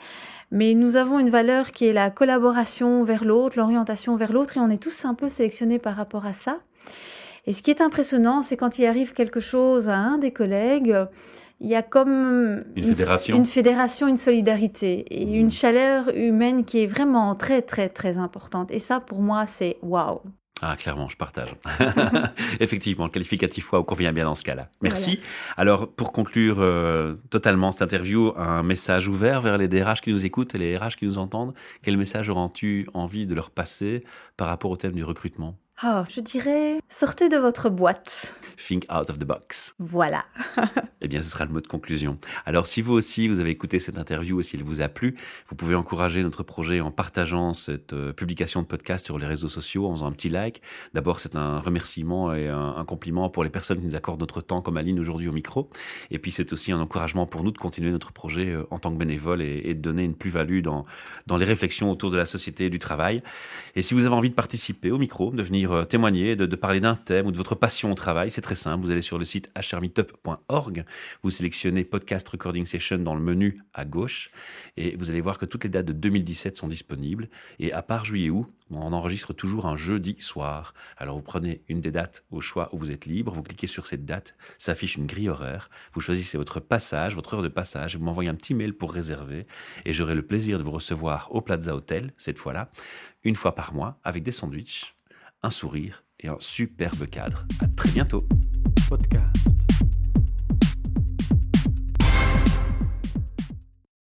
Mais 0.52 0.74
nous 0.74 0.96
avons 0.96 1.20
une 1.20 1.30
valeur 1.30 1.72
qui 1.72 1.86
est 1.86 1.94
la 1.94 2.10
collaboration 2.10 3.04
vers 3.04 3.24
l'autre, 3.24 3.58
l'orientation 3.58 4.16
vers 4.16 4.34
l'autre, 4.34 4.58
et 4.58 4.60
on 4.60 4.70
est 4.70 4.82
tous 4.82 5.06
un 5.06 5.14
peu 5.14 5.30
sélectionnés 5.30 5.78
par 5.80 5.96
rapport 5.96 6.26
à 6.26 6.34
ça. 6.34 6.58
Et 7.46 7.54
ce 7.54 7.62
qui 7.62 7.72
est 7.72 7.82
impressionnant, 7.82 8.42
c'est 8.42 8.58
quand 8.58 8.80
il 8.80 8.86
arrive 8.86 9.14
quelque 9.14 9.40
chose 9.40 9.90
à 9.90 9.96
un 9.96 10.18
des 10.18 10.32
collègues, 10.32 10.96
il 11.62 11.68
y 11.68 11.76
a 11.76 11.82
comme 11.82 12.64
une, 12.76 12.84
fédération. 12.84 13.36
une 13.36 13.46
fédération, 13.46 14.08
une 14.08 14.18
solidarité 14.18 15.06
et 15.10 15.26
mmh. 15.26 15.36
une 15.36 15.52
chaleur 15.52 16.16
humaine 16.16 16.64
qui 16.64 16.84
est 16.84 16.88
vraiment 16.88 17.36
très 17.36 17.62
très 17.62 17.90
très 17.90 18.18
importante. 18.18 18.72
Et 18.72 18.80
ça, 18.80 19.00
pour 19.00 19.20
moi, 19.22 19.46
c'est 19.46 19.78
waouh. 19.82 20.22
Ah, 20.62 20.76
clairement, 20.76 21.08
je 21.08 21.16
partage. 21.16 21.56
Effectivement, 22.60 23.06
le 23.06 23.12
qualificatif 23.12 23.72
wow 23.72 23.84
convient 23.84 24.12
bien 24.12 24.26
dans 24.26 24.36
ce 24.36 24.44
cas-là. 24.44 24.70
Merci. 24.82 25.22
Alors, 25.56 25.90
pour 25.90 26.12
conclure 26.12 26.58
euh, 26.60 27.16
totalement 27.30 27.72
cette 27.72 27.84
interview, 27.84 28.34
un 28.36 28.62
message 28.62 29.08
ouvert 29.08 29.40
vers 29.40 29.58
les 29.58 29.70
DRH 29.70 30.02
qui 30.02 30.12
nous 30.12 30.26
écoutent 30.26 30.56
et 30.56 30.58
les 30.58 30.78
RH 30.78 30.98
qui 30.98 31.06
nous 31.06 31.18
entendent. 31.18 31.54
Quel 31.82 31.98
message 31.98 32.30
auras-tu 32.30 32.90
envie 32.94 33.26
de 33.26 33.36
leur 33.36 33.52
passer 33.52 34.04
par 34.36 34.48
rapport 34.48 34.72
au 34.72 34.76
thème 34.76 34.94
du 34.94 35.04
recrutement? 35.04 35.56
Oh, 35.82 36.04
je 36.10 36.20
dirais, 36.20 36.82
sortez 36.90 37.30
de 37.30 37.38
votre 37.38 37.70
boîte. 37.70 38.34
Think 38.58 38.84
out 38.94 39.10
of 39.10 39.18
the 39.18 39.24
box. 39.24 39.76
Voilà. 39.80 40.26
eh 41.02 41.08
bien, 41.08 41.22
ce 41.22 41.30
sera 41.30 41.46
le 41.46 41.54
mot 41.54 41.62
de 41.62 41.68
conclusion. 41.68 42.18
Alors, 42.46 42.68
si 42.68 42.82
vous 42.82 42.92
aussi, 42.92 43.30
vous 43.30 43.40
avez 43.40 43.52
écouté 43.52 43.80
cette 43.80 43.98
interview 43.98 44.42
et 44.42 44.44
s'il 44.44 44.62
vous 44.62 44.82
a 44.82 44.90
plu, 44.90 45.16
vous 45.48 45.56
pouvez 45.56 45.76
encourager 45.76 46.22
notre 46.22 46.44
projet 46.44 46.82
en 46.82 46.92
partageant 46.92 47.54
cette 47.54 47.94
euh, 47.94 48.12
publication 48.12 48.62
de 48.62 48.68
podcast 48.68 49.06
sur 49.06 49.18
les 49.18 49.26
réseaux 49.26 49.48
sociaux, 49.48 49.88
en 49.88 49.94
faisant 49.94 50.08
un 50.08 50.12
petit 50.12 50.28
like. 50.28 50.62
D'abord, 50.94 51.22
c'est 51.22 51.38
un 51.38 51.60
remerciement 51.60 52.34
et 52.34 52.50
un, 52.50 52.84
compliment 52.84 53.30
pour 53.30 53.46
les 53.46 53.50
personnes 53.50 53.80
qui 53.80 53.86
nous 53.86 53.96
accordent 53.96 54.20
notre 54.20 54.42
temps, 54.42 54.62
comme 54.62 54.76
Aline 54.76 55.00
aujourd'hui 55.00 55.30
au 55.30 55.34
micro. 55.34 55.70
Et 56.12 56.20
puis, 56.20 56.34
c'est 56.34 56.52
aussi 56.52 56.74
un 56.74 56.82
encouragement 56.82 57.26
pour 57.26 57.46
nous 57.46 57.52
de 57.52 57.58
continuer 57.58 57.92
notre 57.92 58.12
projet 58.12 58.48
euh, 58.48 58.68
en 58.70 58.80
tant 58.80 58.92
que 58.92 58.98
bénévole 58.98 59.42
et, 59.42 59.74
de 59.74 59.80
donner 59.80 60.04
une 60.04 60.16
plus-value 60.16 60.60
dans, 60.60 60.86
dans 61.26 61.38
les 61.38 61.46
réflexions 61.46 61.90
autour 61.90 62.12
de 62.12 62.18
la 62.18 62.26
société 62.26 62.66
et 62.66 62.70
du 62.70 62.80
travail. 62.80 63.24
Et 63.78 63.82
si 63.82 63.94
vous 63.94 64.06
avez 64.06 64.16
envie 64.16 64.30
de 64.30 64.36
participer 64.36 64.92
au 64.92 64.98
micro, 64.98 65.32
de 65.32 65.42
venir 65.42 65.69
euh, 65.72 65.86
témoigner, 65.86 66.36
de, 66.36 66.56
parler 66.56 66.80
d'un 66.80 66.96
thème 66.96 67.28
ou 67.28 67.32
de 67.32 67.38
votre 67.38 67.56
passion 67.56 67.92
au 67.92 67.96
travail, 67.96 68.32
c'est 68.32 68.42
très 68.42 68.56
simple. 68.56 68.84
Vous 68.84 68.92
allez 68.92 69.02
sur 69.02 69.18
le 69.18 69.26
site 69.26 69.50
hrmeetup.org, 69.56 70.86
vous 71.24 71.30
sélectionnez 71.30 71.84
Podcast 71.84 72.28
Recording 72.30 72.66
Session 72.66 73.00
dans 73.00 73.16
le 73.16 73.22
menu 73.22 73.62
à 73.74 73.86
gauche 73.86 74.32
et 74.78 74.96
vous 74.96 75.10
allez 75.10 75.22
voir 75.22 75.38
que 75.38 75.46
toutes 75.46 75.64
les 75.64 75.70
dates 75.70 75.86
de 75.86 75.94
2017 75.94 76.56
sont 76.56 76.68
disponibles. 76.68 77.30
Et 77.60 77.72
à 77.74 77.82
part 77.82 78.06
juillet-août, 78.06 78.48
on 78.72 78.94
enregistre 78.94 79.34
toujours 79.34 79.66
un 79.66 79.76
jeudi 79.76 80.16
soir. 80.20 80.74
Alors 80.98 81.16
vous 81.16 81.24
prenez 81.24 81.64
une 81.68 81.82
des 81.82 81.92
dates 81.92 82.26
au 82.32 82.42
choix 82.42 82.70
où 82.72 82.78
vous 82.78 82.92
êtes 82.92 83.06
libre, 83.06 83.32
vous 83.32 83.44
cliquez 83.44 83.68
sur 83.68 83.88
cette 83.88 84.06
date, 84.06 84.36
s'affiche 84.58 84.96
une 84.96 85.08
grille 85.08 85.30
horaire, 85.30 85.70
vous 85.94 86.02
choisissez 86.02 86.38
votre 86.38 86.60
passage, 86.60 87.16
votre 87.16 87.34
heure 87.34 87.42
de 87.42 87.48
passage, 87.48 87.98
vous 87.98 88.04
m'envoyez 88.04 88.30
un 88.30 88.36
petit 88.36 88.54
mail 88.54 88.74
pour 88.74 88.94
réserver 88.94 89.48
et 89.86 89.94
j'aurai 89.94 90.16
le 90.16 90.22
plaisir 90.22 90.58
de 90.58 90.64
vous 90.64 90.72
recevoir 90.72 91.28
au 91.32 91.42
Plaza 91.42 91.76
Hotel, 91.76 92.14
cette 92.18 92.38
fois-là, 92.38 92.70
une 93.24 93.36
fois 93.36 93.56
par 93.56 93.74
mois, 93.74 94.00
avec 94.04 94.24
des 94.24 94.32
sandwichs 94.32 94.96
un 95.42 95.52
sourire 95.52 96.04
et 96.20 96.28
un 96.28 96.38
superbe 96.40 97.08
cadre. 97.08 97.46
À 97.62 97.68
très 97.68 97.90
bientôt. 97.92 98.28
Podcast. 98.88 99.69